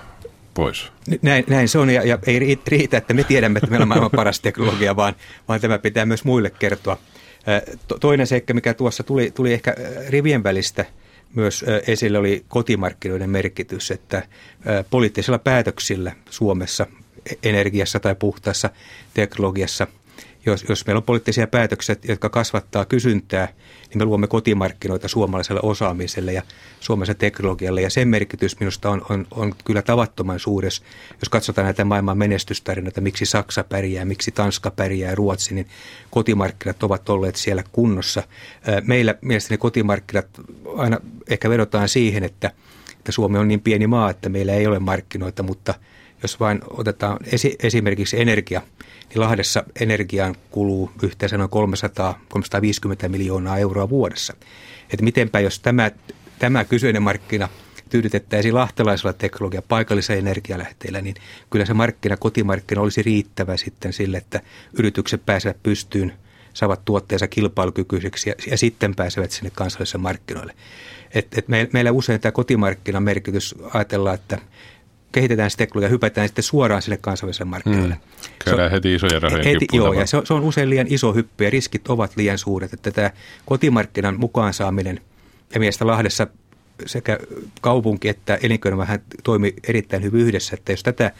pois. 0.54 0.92
Näin, 1.22 1.44
näin 1.48 1.68
se 1.68 1.78
on 1.78 1.90
ja, 1.90 2.02
ja 2.06 2.18
ei 2.26 2.58
riitä, 2.66 2.96
että 2.96 3.14
me 3.14 3.24
tiedämme, 3.24 3.58
että 3.58 3.70
meillä 3.70 3.84
on 3.84 3.88
maailman 3.88 4.10
paras 4.10 4.40
teknologia, 4.40 4.96
vaan, 4.96 5.14
vaan 5.48 5.60
tämä 5.60 5.78
pitää 5.78 6.06
myös 6.06 6.24
muille 6.24 6.50
kertoa. 6.50 6.98
Toinen 8.00 8.26
seikka, 8.26 8.54
mikä 8.54 8.74
tuossa 8.74 9.02
tuli, 9.02 9.30
tuli 9.30 9.52
ehkä 9.52 9.74
rivien 10.08 10.42
välistä 10.42 10.84
myös 11.34 11.64
esille, 11.86 12.18
oli 12.18 12.44
kotimarkkinoiden 12.48 13.30
merkitys, 13.30 13.90
että 13.90 14.22
poliittisilla 14.90 15.38
päätöksillä 15.38 16.12
Suomessa 16.30 16.86
e-, 17.30 17.48
energiassa 17.48 18.00
tai 18.00 18.14
puhtaassa 18.14 18.70
teknologiassa– 19.14 19.86
jos, 20.46 20.64
jos 20.68 20.86
meillä 20.86 20.98
on 20.98 21.02
poliittisia 21.02 21.46
päätöksiä, 21.46 21.96
jotka 22.08 22.28
kasvattaa 22.28 22.84
kysyntää, 22.84 23.48
niin 23.88 23.98
me 23.98 24.04
luomme 24.04 24.26
kotimarkkinoita 24.26 25.08
suomalaiselle 25.08 25.60
osaamiselle 25.62 26.32
ja 26.32 26.42
suomalaiselle 26.80 27.18
teknologialle. 27.18 27.82
Ja 27.82 27.90
sen 27.90 28.08
merkitys 28.08 28.60
minusta 28.60 28.90
on, 28.90 29.02
on, 29.10 29.26
on 29.30 29.54
kyllä 29.64 29.82
tavattoman 29.82 30.40
suures. 30.40 30.82
Jos 31.20 31.28
katsotaan 31.28 31.64
näitä 31.64 31.84
maailman 31.84 32.18
menestystarinoita, 32.18 33.00
miksi 33.00 33.26
Saksa 33.26 33.64
pärjää, 33.64 34.04
miksi 34.04 34.30
Tanska 34.30 34.70
pärjää 34.70 35.14
Ruotsi, 35.14 35.54
niin 35.54 35.66
kotimarkkinat 36.10 36.82
ovat 36.82 37.08
olleet 37.08 37.36
siellä 37.36 37.64
kunnossa. 37.72 38.22
Meillä 38.84 39.14
mielestäni 39.20 39.58
kotimarkkinat 39.58 40.26
aina 40.76 40.98
ehkä 41.28 41.50
vedotaan 41.50 41.88
siihen, 41.88 42.24
että, 42.24 42.50
että 42.98 43.12
Suomi 43.12 43.38
on 43.38 43.48
niin 43.48 43.60
pieni 43.60 43.86
maa, 43.86 44.10
että 44.10 44.28
meillä 44.28 44.52
ei 44.52 44.66
ole 44.66 44.78
markkinoita, 44.78 45.42
mutta 45.42 45.74
jos 46.22 46.40
vain 46.40 46.60
otetaan 46.70 47.18
esi- 47.32 47.56
esimerkiksi 47.62 48.20
energia– 48.20 48.62
Lahdessa 49.20 49.64
energiaan 49.80 50.34
kuluu 50.50 50.90
yhteensä 51.02 51.38
noin 51.38 51.50
300-350 53.06 53.08
miljoonaa 53.08 53.58
euroa 53.58 53.88
vuodessa. 53.88 54.34
Että 54.90 55.04
mitenpä 55.04 55.40
jos 55.40 55.60
tämä, 55.60 55.90
tämä 56.38 56.64
kyseinen 56.64 57.02
markkina 57.02 57.48
tyydytettäisiin 57.88 58.54
lahtelaisella 58.54 59.12
teknologia 59.12 59.62
paikallisella 59.62 60.18
energialähteillä, 60.18 61.00
niin 61.00 61.14
kyllä 61.50 61.64
se 61.64 61.74
markkina, 61.74 62.16
kotimarkkina 62.16 62.80
olisi 62.80 63.02
riittävä 63.02 63.56
sitten 63.56 63.92
sille, 63.92 64.16
että 64.16 64.40
yritykset 64.78 65.26
pääsevät 65.26 65.62
pystyyn, 65.62 66.12
saavat 66.54 66.84
tuotteensa 66.84 67.28
kilpailukykyisiksi 67.28 68.30
ja, 68.30 68.34
ja 68.50 68.58
sitten 68.58 68.94
pääsevät 68.94 69.30
sinne 69.30 69.50
kansallisille 69.54 70.02
markkinoille. 70.02 70.54
Et, 71.14 71.38
et 71.38 71.48
me, 71.48 71.68
meillä 71.72 71.92
usein 71.92 72.20
tämä 72.20 72.32
kotimarkkinan 72.32 73.02
merkitys 73.02 73.54
ajatellaan, 73.74 74.14
että 74.14 74.38
kehitetään 75.12 75.50
sitä 75.50 75.58
teknologiaa, 75.58 75.90
hypätään 75.90 76.28
sitten 76.28 76.42
suoraan 76.42 76.82
sille 76.82 76.96
kansainväliselle 76.96 77.50
markkinoille. 77.50 77.94
Mm. 77.94 78.00
Käydään 78.44 78.70
heti 78.70 78.94
isoja 78.94 79.20
rahoja 79.20 79.44
heti, 79.44 79.66
Joo, 79.72 79.92
ja 79.92 80.06
se 80.06 80.16
on, 80.16 80.26
se 80.26 80.34
on 80.34 80.42
usein 80.42 80.70
liian 80.70 80.86
iso 80.90 81.12
hyppy 81.12 81.44
ja 81.44 81.50
riskit 81.50 81.88
ovat 81.88 82.16
liian 82.16 82.38
suuret, 82.38 82.72
että 82.72 82.90
tämä 82.90 83.10
kotimarkkinan 83.46 84.20
mukaan 84.20 84.54
saaminen 84.54 85.00
ja 85.54 85.60
mielestä 85.60 85.86
Lahdessa 85.86 86.26
sekä 86.86 87.18
kaupunki 87.60 88.08
että 88.08 88.38
elinkeino 88.42 88.78
vähän 88.78 89.00
toimi 89.22 89.54
erittäin 89.68 90.02
hyvin 90.02 90.20
yhdessä, 90.20 90.56
että 90.56 90.72
jos 90.72 90.82
tätä 90.82 91.12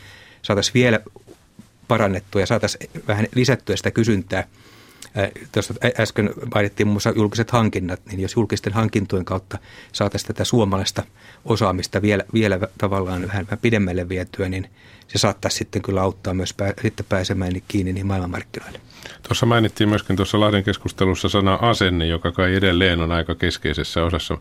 saataisiin 0.42 0.74
vielä 0.74 1.00
parannettua 1.88 2.40
ja 2.40 2.46
saataisiin 2.46 2.90
vähän 3.08 3.26
lisättyä 3.34 3.76
sitä 3.76 3.90
kysyntää– 3.90 4.44
Tuossa 5.52 5.74
äsken 6.00 6.30
mainittiin 6.54 6.86
muun 6.86 6.94
muassa 6.94 7.12
julkiset 7.16 7.50
hankinnat, 7.50 8.00
niin 8.06 8.20
jos 8.20 8.36
julkisten 8.36 8.72
hankintojen 8.72 9.24
kautta 9.24 9.58
saataisiin 9.92 10.28
tätä 10.28 10.44
suomalaista 10.44 11.02
osaamista 11.44 12.02
vielä, 12.02 12.24
vielä 12.34 12.60
tavallaan 12.78 13.28
vähän 13.28 13.46
pidemmälle 13.62 14.08
vietyä, 14.08 14.48
niin 14.48 14.70
se 15.08 15.18
saattaisi 15.18 15.56
sitten 15.56 15.82
kyllä 15.82 16.02
auttaa 16.02 16.34
myös 16.34 16.54
pää, 16.54 16.72
sitten 16.82 17.06
pääsemään 17.08 17.52
kiinni 17.68 17.92
niin 17.92 18.06
maailmanmarkkinoille. 18.06 18.80
Tuossa 19.22 19.46
mainittiin 19.46 19.88
myöskin 19.88 20.16
tuossa 20.16 20.40
Lahden 20.40 20.64
keskustelussa 20.64 21.28
sana 21.28 21.54
asenne, 21.54 22.06
joka 22.06 22.32
kai 22.32 22.54
edelleen 22.54 23.00
on 23.00 23.12
aika 23.12 23.34
keskeisessä 23.34 24.02
osassa. 24.04 24.38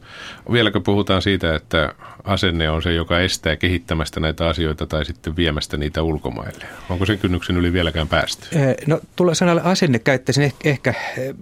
Vieläkö 0.52 0.80
puhutaan 0.80 1.22
siitä, 1.22 1.56
että 1.56 1.94
asenne 2.24 2.70
on 2.70 2.82
se, 2.82 2.94
joka 2.94 3.20
estää 3.20 3.56
kehittämästä 3.56 4.20
näitä 4.20 4.48
asioita 4.48 4.86
tai 4.86 5.06
sitten 5.06 5.36
viemästä 5.36 5.78
niitä 5.78 6.04
ulkomaille? 6.04 6.66
Onko 6.90 7.06
sen 7.06 7.20
kynnyksen 7.20 7.58
yli 7.58 7.74
vieläkään 7.74 8.08
päästy? 8.08 8.48
No 8.88 9.00
tulla 9.16 9.34
sanalle 9.34 9.62
asenne 9.64 10.00
käyttäisin 10.00 10.44
ehkä, 10.44 10.70
ehkä 10.70 10.94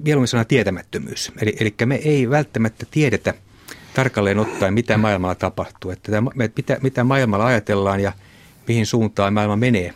mieluummin 0.03 0.27
sana 0.27 0.45
tietämättömyys. 0.45 1.31
Eli, 1.41 1.55
eli 1.59 1.75
me 1.85 1.95
ei 1.95 2.29
välttämättä 2.29 2.85
tiedetä 2.91 3.33
tarkalleen 3.93 4.39
ottaen, 4.39 4.73
mitä 4.73 4.97
maailmalla 4.97 5.35
tapahtuu. 5.35 5.91
Että 5.91 6.11
mitä, 6.55 6.77
mitä 6.81 7.03
maailmalla 7.03 7.45
ajatellaan 7.45 7.99
ja 7.99 8.11
mihin 8.67 8.85
suuntaan 8.85 9.33
maailma 9.33 9.55
menee. 9.55 9.93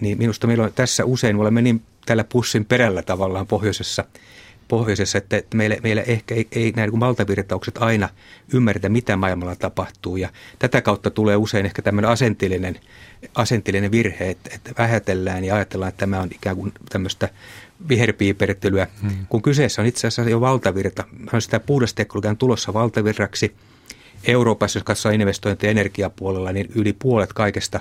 Niin 0.00 0.18
minusta 0.18 0.46
meillä 0.46 0.64
on 0.64 0.72
tässä 0.74 1.04
usein, 1.04 1.36
olemme 1.36 1.62
niin 1.62 1.82
tällä 2.06 2.24
pussin 2.24 2.64
perällä 2.64 3.02
tavallaan 3.02 3.46
pohjoisessa, 3.46 4.04
pohjoisessa 4.68 5.18
että 5.18 5.42
meillä, 5.54 5.76
meillä 5.82 6.02
ehkä 6.02 6.34
ei, 6.34 6.48
ei 6.52 6.72
näin 6.76 7.00
valtavirtaukset 7.00 7.78
aina 7.78 8.08
ymmärretä, 8.54 8.88
mitä 8.88 9.16
maailmalla 9.16 9.56
tapahtuu. 9.56 10.16
Ja 10.16 10.28
tätä 10.58 10.82
kautta 10.82 11.10
tulee 11.10 11.36
usein 11.36 11.66
ehkä 11.66 11.82
tämmöinen 11.82 12.10
asenteellinen, 12.10 12.80
asenteellinen 13.34 13.90
virhe, 13.90 14.30
että, 14.30 14.50
että 14.54 14.72
vähätellään 14.78 15.44
ja 15.44 15.54
ajatellaan, 15.54 15.88
että 15.88 15.98
tämä 15.98 16.20
on 16.20 16.28
ikään 16.34 16.56
kuin 16.56 16.72
tämmöistä 16.88 17.28
viherpiiperittelyä, 17.88 18.86
hmm. 19.02 19.26
kun 19.28 19.42
kyseessä 19.42 19.82
on 19.82 19.88
itse 19.88 20.06
asiassa 20.06 20.30
jo 20.30 20.40
valtavirta. 20.40 21.04
Sitä 21.38 21.60
puhdasteknologian 21.60 22.36
tulossa 22.36 22.74
valtavirraksi. 22.74 23.54
Euroopassa, 24.24 24.76
jos 24.78 24.84
katsotaan 24.84 25.14
investointeja 25.14 25.70
energiapuolella, 25.70 26.52
niin 26.52 26.68
yli 26.74 26.92
puolet 26.92 27.32
kaikesta, 27.32 27.80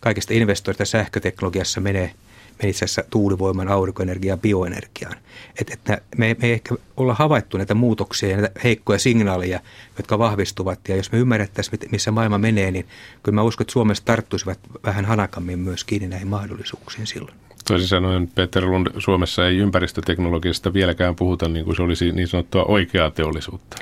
kaikesta 0.00 0.34
investoista 0.34 0.84
sähköteknologiassa 0.84 1.80
menee– 1.80 2.14
itse 2.68 2.84
asiassa 2.84 3.04
tuulivoiman, 3.10 3.68
aurinkoenergiaan, 3.68 4.40
bioenergiaan. 4.40 5.16
Et, 5.60 5.70
et 5.70 6.02
me, 6.16 6.36
me 6.40 6.46
ei 6.46 6.52
ehkä 6.52 6.74
olla 6.96 7.14
havaittu 7.14 7.56
näitä 7.56 7.74
muutoksia 7.74 8.28
ja 8.28 8.36
näitä 8.36 8.60
heikkoja 8.64 8.98
signaaleja, 8.98 9.60
jotka 9.96 10.18
vahvistuvat. 10.18 10.88
Ja 10.88 10.96
jos 10.96 11.12
me 11.12 11.18
ymmärrettäisiin, 11.18 11.78
missä 11.90 12.10
maailma 12.10 12.38
menee, 12.38 12.70
niin 12.70 12.86
kyllä 13.22 13.34
mä 13.34 13.42
uskon, 13.42 13.64
että 13.64 13.72
Suomessa 13.72 14.04
tarttuisivat 14.04 14.58
vähän 14.84 15.04
hanakammin 15.04 15.58
myös 15.58 15.84
kiinni 15.84 16.08
näihin 16.08 16.28
mahdollisuuksiin 16.28 17.06
silloin. 17.06 17.34
Toisin 17.72 17.88
sanoen, 17.88 18.28
Peter 18.34 18.64
Lund, 18.64 18.86
Suomessa 18.98 19.48
ei 19.48 19.56
ympäristöteknologiasta 19.56 20.72
vieläkään 20.72 21.16
puhuta 21.16 21.48
niin 21.48 21.64
kuin 21.64 21.76
se 21.76 21.82
olisi 21.82 22.12
niin 22.12 22.28
sanottua 22.28 22.64
oikeaa 22.64 23.10
teollisuutta. 23.10 23.76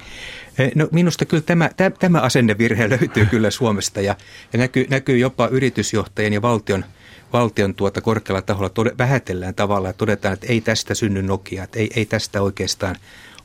Eh, 0.58 0.72
no 0.74 0.88
minusta 0.92 1.24
kyllä 1.24 1.42
tämä, 1.42 1.70
tämä 1.98 2.20
asennevirhe 2.20 2.88
löytyy 3.00 3.26
kyllä 3.26 3.50
Suomesta 3.50 4.00
ja, 4.00 4.16
ja 4.52 4.58
näkyy, 4.58 4.86
näkyy 4.90 5.18
jopa 5.18 5.48
yritysjohtajien 5.48 6.32
ja 6.32 6.42
valtion– 6.42 6.84
valtion 7.32 7.74
tuota 7.74 8.00
korkealla 8.00 8.42
taholla 8.42 8.68
tod- 8.68 8.98
vähätellään 8.98 9.54
tavallaan 9.54 9.90
ja 9.90 9.98
todetaan, 9.98 10.34
että 10.34 10.46
ei 10.46 10.60
tästä 10.60 10.94
synny 10.94 11.22
Nokia, 11.22 11.64
että 11.64 11.78
ei, 11.78 11.90
ei 11.96 12.06
tästä 12.06 12.42
oikeastaan 12.42 12.96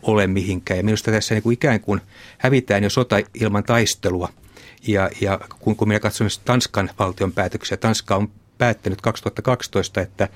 ole 0.04 0.28
mihinkään. 0.28 0.78
Ja 0.78 0.84
minusta 0.84 1.12
tässä 1.12 1.36
niin 1.36 1.44
kuin 1.44 1.54
ikään 1.54 1.80
kuin 1.80 2.02
hävitään 2.38 2.84
jo 2.84 2.90
sota 2.90 3.16
ilman 3.34 3.64
taistelua. 3.64 4.30
Ja, 4.88 5.10
ja 5.22 5.40
kun, 5.60 5.76
kun 5.76 5.88
minä 5.88 6.00
katson 6.00 6.28
Tanskan 6.46 6.90
valtion 7.00 7.32
päätöksiä, 7.32 7.78
Tanska 7.78 8.16
on 8.16 8.30
päättänyt 8.58 9.02
2012, 9.02 10.02
että 10.02 10.30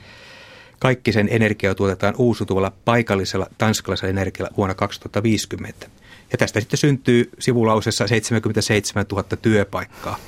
kaikki 0.80 1.12
sen 1.12 1.28
energia 1.32 1.76
tuotetaan 1.76 2.16
uusiutuvalla 2.18 2.72
paikallisella 2.86 3.48
tanskalaisella 3.58 4.10
energialla 4.10 4.54
vuonna 4.58 4.76
2050. 4.76 5.88
Ja 6.32 6.38
tästä 6.38 6.60
sitten 6.60 6.78
syntyy 6.78 7.30
sivulausessa 7.40 8.08
77 8.08 9.06
000 9.12 9.24
työpaikkaa. 9.24 10.20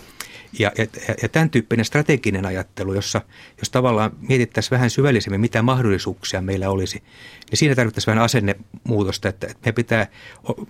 Ja, 0.59 0.71
ja, 0.77 0.85
ja 1.21 1.29
tämän 1.29 1.49
tyyppinen 1.49 1.85
strateginen 1.85 2.45
ajattelu, 2.45 2.93
jossa 2.93 3.21
jos 3.57 3.69
tavallaan 3.69 4.11
mietittäisiin 4.29 4.71
vähän 4.71 4.89
syvällisemmin, 4.89 5.41
mitä 5.41 5.61
mahdollisuuksia 5.61 6.41
meillä 6.41 6.69
olisi, 6.69 7.03
niin 7.49 7.57
siinä 7.57 7.75
tarvittaisiin 7.75 8.11
vähän 8.11 8.25
asennemuutosta, 8.25 9.29
että 9.29 9.47
me 9.65 9.71
pitää 9.71 10.07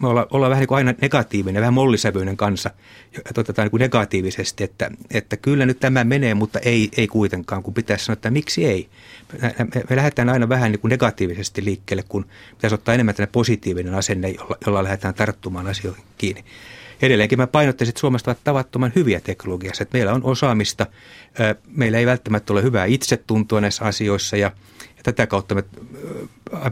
me 0.02 0.08
olla, 0.08 0.28
olla 0.32 0.50
vähän 0.50 0.62
niin 0.62 0.68
kuin 0.68 0.76
aina 0.76 0.94
negatiivinen, 1.02 1.62
vähän 1.62 1.74
mollisävyinen 1.74 2.38
kanssa, 2.38 2.72
että 3.18 3.42
otetaan 3.42 3.66
niin 3.66 3.72
kuin 3.72 3.82
negatiivisesti, 3.82 4.64
että, 4.64 4.92
että 5.12 5.38
kyllä 5.38 5.66
nyt 5.66 5.80
tämä 5.80 6.04
menee, 6.04 6.34
mutta 6.34 6.60
ei, 6.60 6.90
ei 6.98 7.08
kuitenkaan, 7.08 7.64
kun 7.64 7.74
pitäisi 7.74 8.06
sanoa, 8.06 8.14
että 8.14 8.32
miksi 8.32 8.66
ei. 8.66 8.90
Me, 9.42 9.56
me, 9.58 9.84
me 9.90 9.96
lähdetään 9.96 10.30
aina 10.30 10.50
vähän 10.50 10.72
niin 10.72 10.80
kuin 10.80 10.90
negatiivisesti 10.90 11.66
liikkeelle, 11.66 12.04
kun 12.10 12.26
pitäisi 12.56 12.74
ottaa 12.74 12.94
enemmän 12.94 13.16
tämmöinen 13.16 13.32
positiivinen 13.32 13.96
asenne, 13.96 14.30
jolla, 14.30 14.58
jolla 14.66 14.84
lähdetään 14.84 15.14
tarttumaan 15.14 15.68
asioihin 15.68 16.04
kiinni 16.18 16.44
edelleenkin 17.02 17.40
mä 17.40 17.48
painottaisin, 17.48 17.92
että 17.92 18.00
Suomesta 18.00 18.32
ovat 18.32 18.44
tavattoman 18.44 18.92
hyviä 18.96 19.20
teknologiassa. 19.20 19.84
Että 19.84 19.98
meillä 19.98 20.14
on 20.14 20.24
osaamista, 20.24 20.88
meillä 21.68 21.98
ei 21.98 22.06
välttämättä 22.06 22.54
ole 22.54 22.64
hyvää 22.64 22.86
itsetuntoa 22.86 23.62
näissä 23.62 23.86
asioissa 23.86 24.38
ja, 24.38 24.52
ja 24.98 25.04
tätä 25.04 25.28
kautta 25.28 25.56
me 25.56 25.64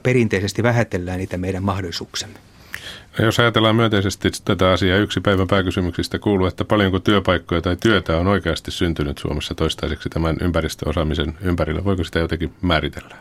perinteisesti 0.03 0.63
vähätellään 0.63 1.17
niitä 1.17 1.37
meidän 1.37 1.63
mahdollisuuksemme. 1.63 2.39
No 3.19 3.25
jos 3.25 3.39
ajatellaan 3.39 3.75
myönteisesti 3.75 4.29
tätä 4.45 4.71
asiaa, 4.71 4.97
yksi 4.97 5.21
päivän 5.21 5.47
pääkysymyksistä 5.47 6.19
kuuluu, 6.19 6.47
että 6.47 6.65
paljonko 6.65 6.99
työpaikkoja 6.99 7.61
tai 7.61 7.77
työtä 7.77 8.17
on 8.17 8.27
oikeasti 8.27 8.71
syntynyt 8.71 9.17
Suomessa 9.17 9.55
toistaiseksi 9.55 10.09
tämän 10.09 10.37
ympäristöosaamisen 10.41 11.37
ympärillä. 11.41 11.83
Voiko 11.83 12.03
sitä 12.03 12.19
jotenkin 12.19 12.53
määritellä? 12.61 13.15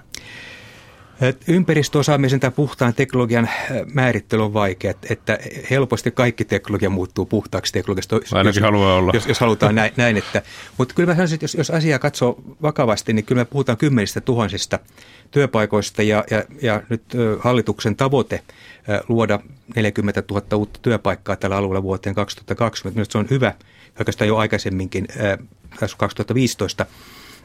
Ympäristöosaamisen 1.49 2.41
tai 2.41 2.51
puhtaan 2.51 2.95
teknologian 2.95 3.51
määrittely 3.95 4.45
on 4.45 4.55
vaikea, 4.55 4.95
että 5.11 5.39
helposti 5.71 6.11
kaikki 6.11 6.45
teknologia 6.45 6.91
muuttuu 6.91 7.27
puhtaaksi 7.27 7.73
teknologiasta. 7.73 8.17
Ainakin 8.33 8.61
jos, 8.61 8.65
haluaa 8.65 8.95
olla. 8.95 9.11
Jos, 9.15 9.27
jos 9.27 9.41
halutaan 9.41 9.75
näin, 9.75 9.93
näin 9.97 10.17
että, 10.17 10.43
mutta 10.79 10.95
kyllä 10.95 11.07
mä 11.07 11.15
sanoisin, 11.15 11.35
että 11.35 11.45
jos, 11.45 11.55
jos 11.55 11.71
asiaa 11.71 11.99
katsoo 11.99 12.43
vakavasti, 12.63 13.13
niin 13.13 13.25
kyllä 13.25 13.41
me 13.41 13.45
puhutaan 13.45 13.79
kymmenistä 13.79 14.21
tuhansista 14.21 14.79
työpaikoista 15.31 16.03
ja, 16.03 16.25
ja, 16.31 16.45
ja 16.63 16.83
nyt 16.89 17.03
hallituksen 17.39 17.97
tavoite 17.97 18.43
luoda 19.09 19.41
40 19.77 20.23
000 20.31 20.57
uutta 20.57 20.81
työpaikkaa 20.83 21.37
tällä 21.37 21.57
alueella 21.57 21.83
vuoteen 21.83 22.15
2020. 22.15 22.99
Minusta 22.99 23.13
se 23.13 23.19
on 23.19 23.27
hyvä, 23.31 23.55
oikeastaan 23.99 24.29
jo 24.29 24.37
aikaisemminkin, 24.37 25.09
tässä 25.81 25.97
2015 25.97 26.87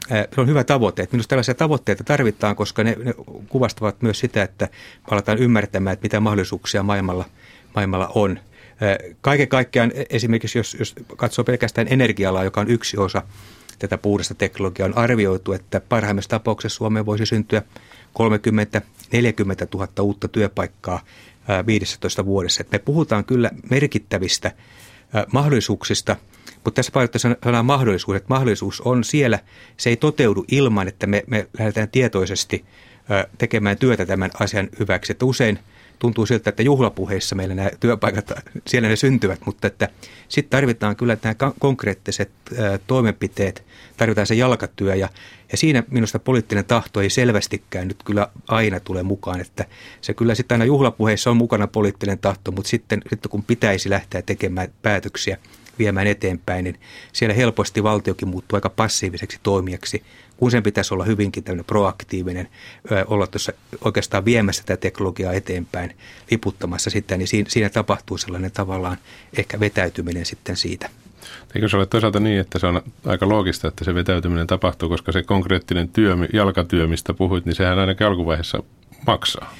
se 0.08 0.40
on 0.40 0.48
hyvä 0.48 0.64
tavoite. 0.64 1.02
Että 1.02 1.16
minusta 1.16 1.28
tällaisia 1.28 1.54
tavoitteita 1.54 2.04
tarvitaan, 2.04 2.56
koska 2.56 2.84
ne, 2.84 2.96
ne 3.04 3.14
kuvastavat 3.48 4.02
myös 4.02 4.18
sitä, 4.18 4.42
että 4.42 4.68
aletaan 5.10 5.38
ymmärtämään, 5.38 5.94
että 5.94 6.04
mitä 6.04 6.20
mahdollisuuksia 6.20 6.82
maailmalla, 6.82 7.24
maailmalla 7.74 8.10
on. 8.14 8.38
Kaiken 9.20 9.48
kaikkiaan 9.48 9.92
e, 9.94 10.04
esimerkiksi, 10.10 10.58
jos, 10.58 10.76
jos 10.78 10.94
katsoo 11.16 11.44
pelkästään 11.44 11.86
energialaa, 11.90 12.44
joka 12.44 12.60
on 12.60 12.70
yksi 12.70 12.96
osa 12.96 13.22
tätä 13.78 13.98
puhdasta 13.98 14.34
teknologiaa, 14.34 14.86
on 14.88 14.98
arvioitu, 14.98 15.52
että 15.52 15.80
parhaimmassa 15.80 16.30
tapauksessa 16.30 16.76
Suomeen 16.76 17.06
voisi 17.06 17.26
syntyä 17.26 17.62
30-40 17.62 17.64
000 19.74 19.88
uutta 20.02 20.28
työpaikkaa 20.28 21.00
15 21.66 22.24
vuodessa. 22.26 22.60
Että 22.60 22.74
me 22.74 22.78
puhutaan 22.78 23.24
kyllä 23.24 23.50
merkittävistä 23.70 24.52
mahdollisuuksista, 25.32 26.16
mutta 26.64 26.78
tässä 26.78 26.92
painottaa 26.92 27.34
sanaa 27.44 27.62
mahdollisuus, 27.62 28.16
että 28.16 28.28
mahdollisuus 28.28 28.80
on 28.80 29.04
siellä, 29.04 29.38
se 29.76 29.90
ei 29.90 29.96
toteudu 29.96 30.44
ilman, 30.50 30.88
että 30.88 31.06
me, 31.06 31.24
me 31.26 31.48
lähdetään 31.58 31.88
tietoisesti 31.88 32.64
tekemään 33.38 33.78
työtä 33.78 34.06
tämän 34.06 34.30
asian 34.40 34.68
hyväksi. 34.78 35.12
Että 35.12 35.24
usein– 35.24 35.58
tuntuu 35.98 36.26
siltä, 36.26 36.50
että 36.50 36.62
juhlapuheissa 36.62 37.34
meillä 37.34 37.54
nämä 37.54 37.70
työpaikat, 37.80 38.32
siellä 38.66 38.88
ne 38.88 38.96
syntyvät, 38.96 39.40
mutta 39.46 39.66
että 39.66 39.88
sitten 40.28 40.50
tarvitaan 40.50 40.96
kyllä 40.96 41.16
nämä 41.22 41.34
konkreettiset 41.58 42.30
toimenpiteet, 42.86 43.64
tarvitaan 43.96 44.26
se 44.26 44.34
jalkatyö 44.34 44.94
ja, 44.94 45.08
ja 45.52 45.56
siinä 45.56 45.82
minusta 45.90 46.18
poliittinen 46.18 46.64
tahto 46.64 47.00
ei 47.00 47.10
selvästikään 47.10 47.88
nyt 47.88 48.02
kyllä 48.02 48.28
aina 48.48 48.80
tule 48.80 49.02
mukaan, 49.02 49.40
että 49.40 49.64
se 50.00 50.14
kyllä 50.14 50.34
sitten 50.34 50.54
aina 50.54 50.64
juhlapuheissa 50.64 51.30
on 51.30 51.36
mukana 51.36 51.66
poliittinen 51.66 52.18
tahto, 52.18 52.52
mutta 52.52 52.68
sitten, 52.68 53.02
sitten 53.10 53.30
kun 53.30 53.42
pitäisi 53.42 53.90
lähteä 53.90 54.22
tekemään 54.22 54.68
päätöksiä, 54.82 55.38
viemään 55.78 56.06
eteenpäin, 56.06 56.64
niin 56.64 56.80
siellä 57.12 57.34
helposti 57.34 57.82
valtiokin 57.82 58.28
muuttuu 58.28 58.56
aika 58.56 58.70
passiiviseksi 58.70 59.38
toimijaksi 59.42 60.02
kun 60.36 60.50
sen 60.50 60.62
pitäisi 60.62 60.94
olla 60.94 61.04
hyvinkin 61.04 61.44
tämmöinen 61.44 61.64
proaktiivinen, 61.64 62.48
olla 63.06 63.26
tuossa 63.26 63.52
oikeastaan 63.80 64.24
viemässä 64.24 64.62
tätä 64.66 64.80
teknologiaa 64.80 65.32
eteenpäin, 65.32 65.96
liputtamassa 66.30 66.90
sitä, 66.90 67.16
niin 67.16 67.28
siinä, 67.28 67.50
siinä 67.50 67.68
tapahtuu 67.68 68.18
sellainen 68.18 68.50
tavallaan 68.52 68.96
ehkä 69.38 69.60
vetäytyminen 69.60 70.26
sitten 70.26 70.56
siitä. 70.56 70.90
Eikö 71.54 71.68
se 71.68 71.76
ole 71.76 71.86
toisaalta 71.86 72.20
niin, 72.20 72.40
että 72.40 72.58
se 72.58 72.66
on 72.66 72.82
aika 73.06 73.28
loogista, 73.28 73.68
että 73.68 73.84
se 73.84 73.94
vetäytyminen 73.94 74.46
tapahtuu, 74.46 74.88
koska 74.88 75.12
se 75.12 75.22
konkreettinen 75.22 75.88
työ, 75.88 76.16
jalkatyö, 76.32 76.86
mistä 76.86 77.14
puhuit, 77.14 77.44
niin 77.44 77.56
sehän 77.56 77.78
ainakin 77.78 78.06
alkuvaiheessa 78.06 78.62
maksaa. 79.06 79.54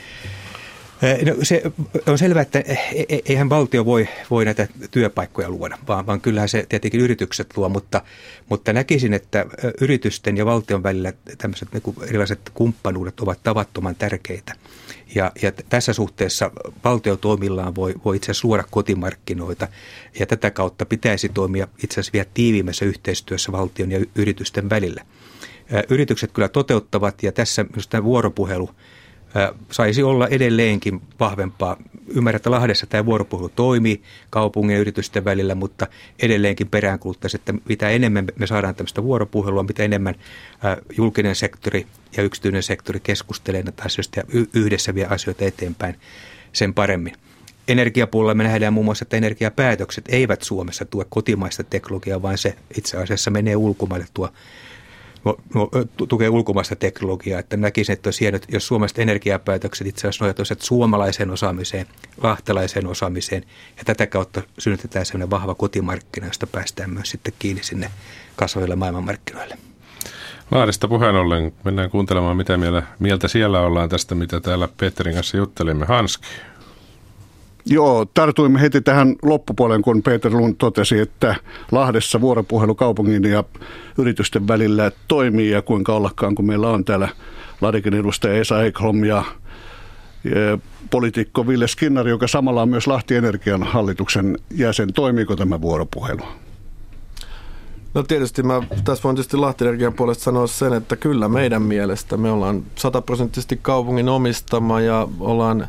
No, 1.03 1.35
se 1.43 1.63
on 2.07 2.19
selvää, 2.19 2.43
että 2.43 2.59
e, 2.59 2.77
e, 3.09 3.19
eihän 3.29 3.49
valtio 3.49 3.85
voi, 3.85 4.09
voi 4.31 4.45
näitä 4.45 4.69
työpaikkoja 4.91 5.51
luoda, 5.51 5.79
vaan, 5.89 6.07
vaan 6.07 6.21
kyllähän 6.21 6.49
se 6.49 6.67
tietenkin 6.69 7.01
yritykset 7.01 7.57
luo, 7.57 7.69
mutta, 7.69 8.03
mutta 8.49 8.73
näkisin, 8.73 9.15
että 9.15 9.47
yritysten 9.81 10.37
ja 10.37 10.47
valtion 10.47 10.83
välillä 10.83 11.13
tämmöiset 11.39 11.69
niin 11.73 11.95
erilaiset 12.09 12.41
kumppanuudet 12.55 13.21
ovat 13.21 13.43
tavattoman 13.43 13.95
tärkeitä. 13.95 14.53
Ja, 15.15 15.33
ja 15.43 15.53
tässä 15.53 15.93
suhteessa 15.93 16.51
valtio 16.85 17.17
toimillaan 17.17 17.75
voi, 17.75 17.95
voi 18.05 18.17
itse 18.17 18.31
asiassa 18.31 18.49
luoda 18.49 18.65
kotimarkkinoita 18.71 19.69
ja 20.19 20.27
tätä 20.27 20.51
kautta 20.51 20.87
pitäisi 20.87 21.29
toimia 21.29 21.69
itse 21.85 21.95
asiassa 21.95 22.13
vielä 22.13 22.29
tiiviimmässä 22.35 22.85
yhteistyössä 22.85 23.53
valtion 23.53 23.91
ja 23.91 24.05
yritysten 24.15 24.71
välillä. 24.71 25.05
Yritykset 25.89 26.33
kyllä 26.33 26.49
toteuttavat 26.49 27.23
ja 27.23 27.33
tässä 27.33 27.65
myös 27.75 27.89
tämä 27.89 28.05
vuoropuhelu– 28.05 28.71
saisi 29.71 30.03
olla 30.03 30.29
edelleenkin 30.29 31.01
vahvempaa. 31.21 31.77
Ymmärrän, 32.09 32.37
että 32.37 32.51
Lahdessa 32.51 32.87
tämä 32.87 33.07
vuoropuhelu 33.07 33.49
toimii 33.49 34.03
kaupungin 34.31 34.75
ja 34.75 34.81
yritysten 34.81 35.25
välillä, 35.25 35.55
mutta 35.55 35.87
edelleenkin 36.23 36.69
peräänkuluttaisi, 36.69 37.37
että 37.37 37.55
mitä 37.69 37.89
enemmän 37.89 38.27
me 38.37 38.47
saadaan 38.47 38.75
tämmöistä 38.75 39.03
vuoropuhelua, 39.03 39.63
mitä 39.63 39.83
enemmän 39.83 40.15
julkinen 40.97 41.35
sektori 41.35 41.87
ja 42.17 42.23
yksityinen 42.23 42.63
sektori 42.63 43.01
keskustelee 43.01 43.63
näitä 43.63 43.83
asioista 43.87 44.21
ja 44.21 44.25
yhdessä 44.55 44.95
vie 44.95 45.07
asioita 45.07 45.45
eteenpäin, 45.45 45.95
sen 46.53 46.75
paremmin. 46.75 47.15
Energiapuolella 47.69 48.35
me 48.35 48.45
nähdään 48.45 48.73
muun 48.73 48.85
muassa, 48.85 49.05
että 49.05 49.17
energiapäätökset 49.17 50.05
eivät 50.09 50.43
Suomessa 50.43 50.85
tue 50.85 51.07
kotimaista 51.09 51.65
teknologiaa, 51.65 52.23
vaan 52.23 52.39
se 52.39 52.57
itse 52.79 52.97
asiassa 52.97 53.31
menee 53.31 53.57
ulkomaille 53.57 54.07
tuo 54.15 54.29
tukee 56.09 56.29
ulkomaista 56.29 56.77
teknologiaa. 56.77 57.41
Että 57.41 57.57
näkisin, 57.57 57.93
että 57.93 58.07
olisi 58.07 58.21
hieno, 58.21 58.39
jos 58.49 58.67
Suomesta 58.67 59.03
energiapäätökset 59.03 59.87
itse 59.87 60.01
asiassa 60.01 60.25
nojautuisivat 60.25 60.63
suomalaiseen 60.63 61.31
osaamiseen, 61.31 61.87
lahtelaiseen 62.23 62.87
osaamiseen 62.87 63.45
ja 63.77 63.85
tätä 63.85 64.07
kautta 64.07 64.43
synnytetään 64.59 65.07
sellainen 65.07 65.31
vahva 65.31 65.55
kotimarkkina, 65.55 66.27
josta 66.27 66.47
päästään 66.47 66.91
myös 66.91 67.11
sitten 67.11 67.35
kiinni 67.39 67.63
sinne 67.63 67.91
kasvaville 68.37 68.77
maailmanmarkkinoille. 68.77 69.59
Lahdesta 70.51 70.89
puheen 70.89 71.15
ollen 71.15 71.53
mennään 71.65 71.91
kuuntelemaan, 71.91 72.37
mitä 72.37 72.59
mieltä 72.99 73.29
siellä 73.29 73.61
ollaan 73.61 73.89
tästä, 73.89 74.15
mitä 74.15 74.41
täällä 74.41 74.69
Petterin 74.77 75.15
kanssa 75.15 75.37
juttelimme. 75.37 75.87
Hanski, 75.87 76.27
Joo, 77.67 78.05
tartuimme 78.05 78.61
heti 78.61 78.81
tähän 78.81 79.17
loppupuoleen, 79.23 79.83
kun 79.83 80.03
Peter 80.03 80.33
Lund 80.33 80.55
totesi, 80.59 80.99
että 80.99 81.37
Lahdessa 81.73 82.21
vuoropuhelu 82.21 82.75
kaupungin 82.75 83.25
ja 83.25 83.45
yritysten 83.99 84.49
välillä 84.49 84.91
toimii 85.09 85.51
ja 85.51 85.63
kuinka 85.63 85.95
ollakaan, 85.95 86.35
kun 86.35 86.47
meillä 86.47 86.71
on 86.71 86.85
täällä 86.85 87.09
Ladikin 87.61 87.95
edustaja 87.95 88.35
Esa 88.35 88.63
Ekholm 88.63 89.05
ja 89.05 89.25
poliitikko 90.91 91.47
Ville 91.47 91.69
Skinnari, 91.69 92.11
joka 92.11 92.27
samalla 92.27 92.63
on 92.63 92.69
myös 92.69 92.87
Lahti 92.87 93.17
Energian 93.17 93.63
hallituksen 93.63 94.39
jäsen. 94.51 94.93
Toimiiko 94.93 95.37
tämä 95.37 95.61
vuoropuhelu? 95.61 96.23
No 97.95 98.03
tietysti 98.03 98.43
mä 98.43 98.63
tässä 98.85 99.03
voin 99.03 99.17
tietysti 99.17 99.37
Lahti 99.37 99.65
Energian 99.65 99.93
puolesta 99.93 100.25
sanoa 100.25 100.47
sen, 100.47 100.73
että 100.73 100.97
kyllä 100.97 101.29
meidän 101.29 101.63
mielestä 101.63 102.17
me 102.17 102.31
ollaan 102.31 102.63
sataprosenttisesti 102.75 103.59
kaupungin 103.63 104.09
omistama 104.09 104.81
ja 104.81 105.09
ollaan 105.21 105.69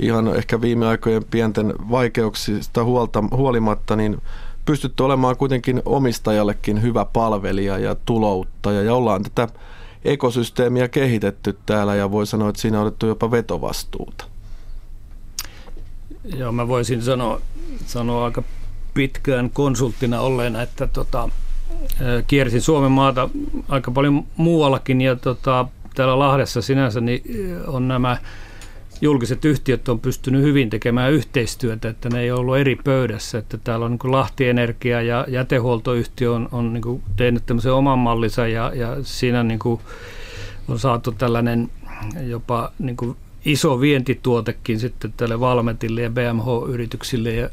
ihan 0.00 0.36
ehkä 0.36 0.60
viime 0.60 0.86
aikojen 0.86 1.24
pienten 1.24 1.74
vaikeuksista 1.90 2.84
huolta, 2.84 3.24
huolimatta, 3.30 3.96
niin 3.96 4.22
pystytty 4.64 5.02
olemaan 5.02 5.36
kuitenkin 5.36 5.82
omistajallekin 5.84 6.82
hyvä 6.82 7.04
palvelija 7.04 7.78
ja 7.78 7.96
tulouttaja 8.04 8.82
ja 8.82 8.94
ollaan 8.94 9.22
tätä 9.22 9.48
ekosysteemiä 10.04 10.88
kehitetty 10.88 11.58
täällä 11.66 11.94
ja 11.94 12.10
voi 12.10 12.26
sanoa, 12.26 12.48
että 12.48 12.62
siinä 12.62 12.80
on 12.80 12.86
otettu 12.86 13.06
jopa 13.06 13.30
vetovastuuta. 13.30 14.24
Joo, 16.36 16.52
mä 16.52 16.68
voisin 16.68 17.02
sanoa, 17.02 17.40
sanoa 17.86 18.24
aika 18.24 18.42
pitkään 18.94 19.50
konsulttina 19.50 20.20
olleena, 20.20 20.62
että 20.62 20.86
tota, 20.86 21.28
kiersin 22.26 22.60
Suomen 22.62 22.92
maata 22.92 23.28
aika 23.68 23.90
paljon 23.90 24.24
muuallakin 24.36 25.00
ja 25.00 25.16
tota, 25.16 25.66
täällä 25.94 26.18
Lahdessa 26.18 26.62
sinänsä 26.62 27.00
niin 27.00 27.22
on 27.66 27.88
nämä 27.88 28.16
julkiset 29.00 29.44
yhtiöt 29.44 29.88
on 29.88 30.00
pystynyt 30.00 30.42
hyvin 30.42 30.70
tekemään 30.70 31.12
yhteistyötä, 31.12 31.88
että 31.88 32.08
ne 32.08 32.20
ei 32.20 32.30
ollut 32.30 32.56
eri 32.56 32.76
pöydässä. 32.84 33.38
Että 33.38 33.58
täällä 33.58 33.86
on 33.86 33.90
niin 33.90 34.12
Lahti 34.12 34.48
Energia 34.48 35.02
ja 35.02 35.24
jätehuoltoyhtiö 35.28 36.32
on, 36.32 36.48
on 36.52 36.72
niin 36.72 37.02
tehnyt 37.16 37.46
tämmöisen 37.46 37.72
oman 37.72 37.98
mallinsa 37.98 38.46
ja, 38.46 38.72
ja 38.74 38.96
siinä 39.02 39.42
niin 39.42 39.60
on 40.68 40.78
saatu 40.78 41.12
tällainen 41.12 41.70
jopa 42.26 42.72
niin 42.78 42.96
iso 43.44 43.80
vientituotekin 43.80 44.80
sitten 44.80 45.12
tälle 45.16 45.40
Valmetille 45.40 46.02
ja 46.02 46.10
BMH-yrityksille 46.10 47.30
ja 47.30 47.50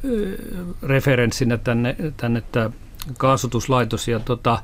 referenssinä 0.84 1.58
tänne, 1.58 1.96
tänne 2.18 2.44
tämä 2.52 2.70
kaasutuslaitos. 3.18 4.08
Ja 4.08 4.20
tota, 4.20 4.62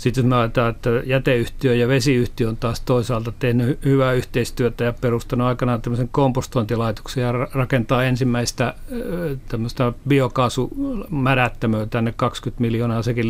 Sitten 0.00 0.26
me 0.26 0.36
ajatellaan, 0.36 0.74
että 0.74 0.90
jäteyhtiö 1.04 1.74
ja 1.74 1.88
vesiyhtiö 1.88 2.48
on 2.48 2.56
taas 2.56 2.80
toisaalta 2.80 3.32
tehnyt 3.38 3.84
hyvää 3.84 4.12
yhteistyötä 4.12 4.84
ja 4.84 4.92
perustanut 4.92 5.46
aikanaan 5.46 5.82
tämmöisen 5.82 6.08
kompostointilaitoksen 6.08 7.22
ja 7.22 7.32
rakentaa 7.32 8.04
ensimmäistä 8.04 8.74
tämmöistä 9.48 9.92
biokaasumärättämöä 10.08 11.86
tänne 11.86 12.12
20 12.16 12.60
miljoonaa 12.60 13.02
sekin 13.02 13.26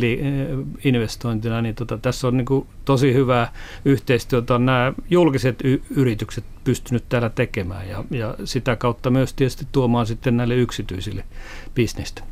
investointina, 0.85 1.63
niin 1.63 1.75
tota, 1.75 1.99
tässä 1.99 2.29
on 2.29 2.37
niin 2.37 2.47
kuin 2.47 2.67
tosi 2.85 3.15
hyvää 3.15 3.53
yhteistyötä 3.85 4.55
on 4.55 4.67
nämä 4.67 4.93
julkiset 5.11 5.61
y- 5.65 5.83
yritykset 5.97 6.45
pystynyt 6.65 7.05
täällä 7.09 7.31
tekemään 7.31 7.89
ja, 7.89 8.05
ja 8.11 8.35
sitä 8.45 8.77
kautta 8.77 9.11
myös 9.11 9.35
tietysti 9.35 9.67
tuomaan 9.73 10.07
sitten 10.07 10.37
näille 10.37 10.55
yksityisille 10.55 11.25
bisnestä. 11.75 12.23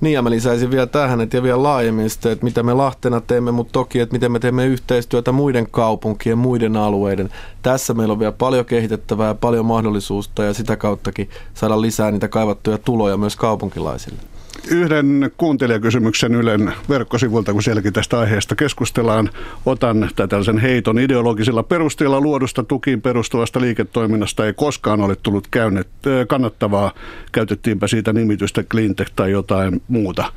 Niin 0.00 0.14
ja 0.14 0.22
mä 0.22 0.30
lisäisin 0.30 0.70
vielä 0.70 0.86
tähän, 0.86 1.20
että 1.20 1.36
ja 1.36 1.42
vielä 1.42 1.62
laajemmin 1.62 2.10
sitä, 2.10 2.32
että 2.32 2.44
mitä 2.44 2.62
me 2.62 2.74
Lahtena 2.74 3.20
teemme, 3.20 3.50
mutta 3.50 3.72
toki, 3.72 4.00
että 4.00 4.12
miten 4.12 4.32
me 4.32 4.38
teemme 4.38 4.66
yhteistyötä 4.66 5.32
muiden 5.32 5.70
kaupunkien, 5.70 6.38
muiden 6.38 6.76
alueiden. 6.76 7.30
Tässä 7.62 7.94
meillä 7.94 8.12
on 8.12 8.18
vielä 8.18 8.32
paljon 8.32 8.64
kehitettävää 8.64 9.28
ja 9.28 9.34
paljon 9.34 9.66
mahdollisuutta 9.66 10.44
ja 10.44 10.54
sitä 10.54 10.76
kauttakin 10.76 11.30
saada 11.54 11.80
lisää 11.80 12.10
niitä 12.10 12.28
kaivattuja 12.28 12.78
tuloja 12.78 13.16
myös 13.16 13.36
kaupunkilaisille 13.36 14.33
yhden 14.70 15.30
kuuntelijakysymyksen 15.36 16.34
Ylen 16.34 16.72
verkkosivulta, 16.88 17.52
kun 17.52 17.62
sielläkin 17.62 17.92
tästä 17.92 18.18
aiheesta 18.18 18.54
keskustellaan. 18.54 19.30
Otan 19.66 20.10
tällaisen 20.28 20.58
heiton 20.58 20.98
ideologisilla 20.98 21.62
perusteella 21.62 22.20
luodusta 22.20 22.64
tukiin 22.64 23.02
perustuvasta 23.02 23.60
liiketoiminnasta 23.60 24.46
ei 24.46 24.52
koskaan 24.52 25.00
ole 25.00 25.16
tullut 25.16 25.48
käynnet, 25.50 25.88
kannattavaa. 26.28 26.92
Käytettiinpä 27.32 27.86
siitä 27.86 28.12
nimitystä 28.12 28.62
cleantech 28.62 29.12
tai 29.16 29.30
jotain 29.30 29.82
muuta. 29.88 30.32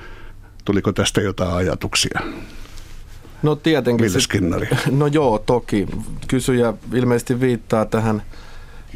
Tuliko 0.66 0.94
tästä 0.94 1.22
jotain 1.22 1.54
ajatuksia? 1.54 2.20
No 3.44 3.56
tietenkin. 3.56 4.06
Ville 4.06 4.20
Skinnari. 4.20 4.68
No 4.92 5.08
joo, 5.08 5.40
toki. 5.40 5.88
Kysyjä 6.28 6.74
ilmeisesti 6.94 7.40
viittaa 7.40 7.86
tähän, 7.86 8.22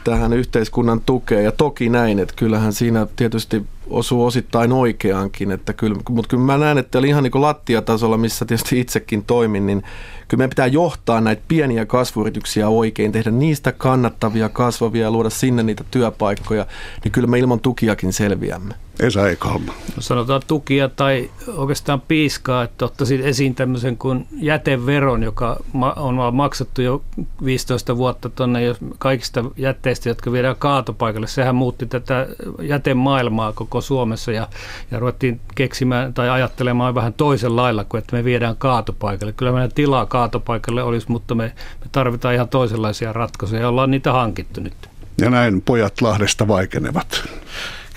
tähän 0.04 0.34
yhteiskunnan 0.34 1.02
tukeen 1.06 1.44
ja 1.44 1.52
toki 1.52 1.90
näin, 1.90 2.20
että 2.20 2.34
kyllähän 2.38 2.74
siinä 2.74 3.08
tietysti 3.16 3.66
osuu 3.90 4.26
osittain 4.26 4.72
oikeaankin, 4.72 5.52
että 5.52 5.74
kyllä, 5.74 6.00
mutta 6.10 6.30
kyllä 6.30 6.44
mä 6.44 6.58
näen, 6.58 6.78
että 6.78 7.00
ihan 7.00 7.24
niin 7.24 7.32
kuin 7.32 7.42
lattiatasolla, 7.42 8.18
missä 8.18 8.46
tietysti 8.46 8.80
itsekin 8.80 9.24
toimin, 9.24 9.66
niin 9.66 9.84
kyllä 10.28 10.38
meidän 10.38 10.50
pitää 10.50 10.68
johtaa 10.68 11.22
näitä 11.22 11.42
pieniä 11.48 11.86
kasvuyrityksiä 11.86 12.70
oikein, 12.70 13.12
tehdä 13.12 13.32
niistä 13.32 13.72
kannattavia, 13.72 14.50
kasvavia 14.50 15.04
ja 15.04 15.12
luoda 15.12 15.30
sinne 15.30 15.64
niitä 15.64 15.84
työpaikkoja, 15.92 16.66
niin 17.04 17.12
kyllä 17.12 17.28
me 17.28 17.40
ilman 17.40 17.60
tukiakin 17.60 18.14
selviämme. 18.14 18.74
Esa 19.00 19.30
Ekalma. 19.30 19.74
No 19.96 20.02
sanotaan 20.02 20.42
tukia 20.48 20.90
tai 20.90 21.30
oikeastaan 21.48 22.02
piiskaa, 22.02 22.64
että 22.64 22.86
ottaisin 22.86 23.22
esiin 23.22 23.56
tämmöisen 23.56 23.98
kuin 23.98 24.28
jäteveron, 24.32 25.24
joka 25.24 25.60
on 25.96 26.36
maksettu 26.36 26.82
jo 26.82 27.02
15 27.46 27.98
vuotta 27.98 28.30
tuonne 28.30 28.76
kaikista 29.00 29.44
jätteistä, 29.58 30.10
jotka 30.10 30.32
viedään 30.32 30.56
kaatopaikalle. 30.56 31.28
Sehän 31.28 31.56
muutti 31.56 31.86
tätä 31.86 32.28
jätemaailmaa 32.62 33.54
koko 33.54 33.82
Suomessa 33.82 34.32
ja, 34.32 34.48
ja 34.92 35.00
ruvettiin 35.00 35.42
keksimään 35.56 36.14
tai 36.14 36.30
ajattelemaan 36.30 36.96
vähän 36.96 37.14
toisen 37.14 37.56
lailla 37.56 37.84
kuin, 37.84 38.00
että 38.00 38.16
me 38.16 38.24
viedään 38.24 38.56
kaatopaikalle. 38.58 39.34
Kyllä 39.34 39.52
meidän 39.52 39.72
tilaa 39.76 40.06
kaatopaikalle 40.06 40.84
olisi, 40.84 41.12
mutta 41.12 41.36
me, 41.36 41.44
me 41.80 41.86
tarvitaan 41.92 42.36
ihan 42.36 42.50
toisenlaisia 42.50 43.14
ratkaisuja 43.14 43.62
ja 43.62 43.70
ollaan 43.70 43.92
niitä 43.92 44.12
hankittu 44.12 44.62
nyt. 44.62 44.74
Ja 45.22 45.30
näin 45.30 45.62
pojat 45.62 46.02
Lahdesta 46.02 46.48
vaikenevat. 46.48 47.24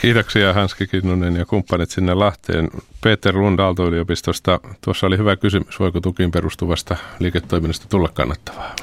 Kiitoksia 0.05 0.53
Hanski 0.53 0.87
Kinnunen 0.87 1.37
ja 1.37 1.47
kumppanit 1.47 1.91
sinne 1.91 2.15
Lahteen. 2.15 2.71
Peter 3.01 3.37
Lund 3.37 3.59
Aalto-yliopistosta. 3.59 4.61
Tuossa 4.81 5.07
oli 5.07 5.19
hyvä 5.19 5.37
kysymys, 5.37 5.81
voiko 5.81 6.01
tukiin 6.01 6.31
perustuvasta 6.31 6.97
liiketoiminnasta 7.19 7.87
tulla 7.89 8.09
kannattavaa? 8.09 8.77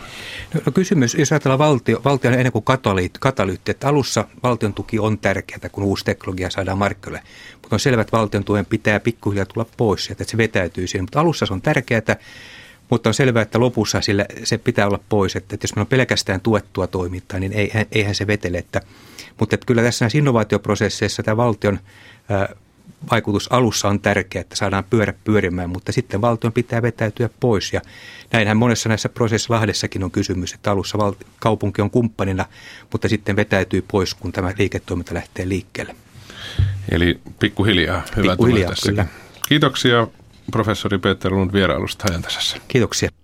No, 0.53 0.61
no 0.65 0.71
kysymys, 0.71 1.15
jos 1.15 1.31
ajatellaan 1.31 1.59
valtio, 1.59 2.01
valtio 2.05 2.31
on 2.31 2.37
ennen 2.37 2.51
kuin 2.51 2.63
katalyytti, 2.63 3.19
katalyytti, 3.19 3.71
että 3.71 3.87
alussa 3.87 4.27
valtion 4.43 4.73
tuki 4.73 4.99
on 4.99 5.17
tärkeää, 5.17 5.69
kun 5.71 5.83
uusi 5.83 6.05
teknologia 6.05 6.49
saadaan 6.49 6.77
markkinoille. 6.77 7.23
Mutta 7.61 7.75
on 7.75 7.79
selvä, 7.79 8.01
että 8.01 8.17
valtion 8.17 8.43
tuen 8.43 8.65
pitää 8.65 8.99
pikkuhiljaa 8.99 9.45
tulla 9.45 9.67
pois, 9.77 10.11
että 10.11 10.23
se 10.23 10.37
vetäytyy 10.37 10.87
siihen. 10.87 11.03
Mutta 11.03 11.19
alussa 11.19 11.45
se 11.45 11.53
on 11.53 11.61
tärkeää, 11.61 12.15
mutta 12.89 13.09
on 13.09 13.13
selvää, 13.13 13.41
että 13.41 13.59
lopussa 13.59 14.01
sille, 14.01 14.25
se 14.43 14.57
pitää 14.57 14.87
olla 14.87 14.99
pois. 15.09 15.35
Että, 15.35 15.55
että 15.55 15.63
jos 15.63 15.75
meillä 15.75 15.85
on 15.85 15.87
pelkästään 15.87 16.41
tuettua 16.41 16.87
toimintaa, 16.87 17.39
niin 17.39 17.53
eihän, 17.53 17.85
eihän 17.91 18.15
se 18.15 18.27
vetele. 18.27 18.57
Että, 18.57 18.81
mutta 19.41 19.55
että 19.55 19.65
kyllä 19.65 19.81
tässä 19.81 20.05
näissä 20.05 20.17
innovaatioprosesseissa 20.17 21.23
tämä 21.23 21.37
valtion 21.37 21.79
vaikutus 23.11 23.51
alussa 23.51 23.87
on 23.87 23.99
tärkeä, 23.99 24.41
että 24.41 24.55
saadaan 24.55 24.83
pyörä 24.83 25.13
pyörimään, 25.23 25.69
mutta 25.69 25.91
sitten 25.91 26.21
valtion 26.21 26.53
pitää 26.53 26.81
vetäytyä 26.81 27.29
pois. 27.39 27.73
Ja 27.73 27.81
näinhän 28.31 28.57
monessa 28.57 28.89
näissä 28.89 29.09
prosessissa 29.09 29.53
Lahdessakin 29.53 30.03
on 30.03 30.11
kysymys, 30.11 30.53
että 30.53 30.71
alussa 30.71 30.97
val- 30.97 31.13
kaupunki 31.39 31.81
on 31.81 31.89
kumppanina, 31.89 32.45
mutta 32.91 33.09
sitten 33.09 33.35
vetäytyy 33.35 33.85
pois, 33.91 34.13
kun 34.13 34.31
tämä 34.31 34.53
liiketoiminta 34.57 35.13
lähtee 35.13 35.49
liikkeelle. 35.49 35.95
Eli 36.91 37.19
pikkuhiljaa. 37.39 38.01
Hyvä 38.15 38.31
pikkuhiljaa, 38.31 38.73
kyllä. 38.83 39.05
Kiitoksia 39.47 40.07
professori 40.51 40.97
Peter 40.97 41.33
Lund 41.33 41.53
vierailusta 41.53 42.05
ajantasassa. 42.09 42.57
Kiitoksia. 42.67 43.09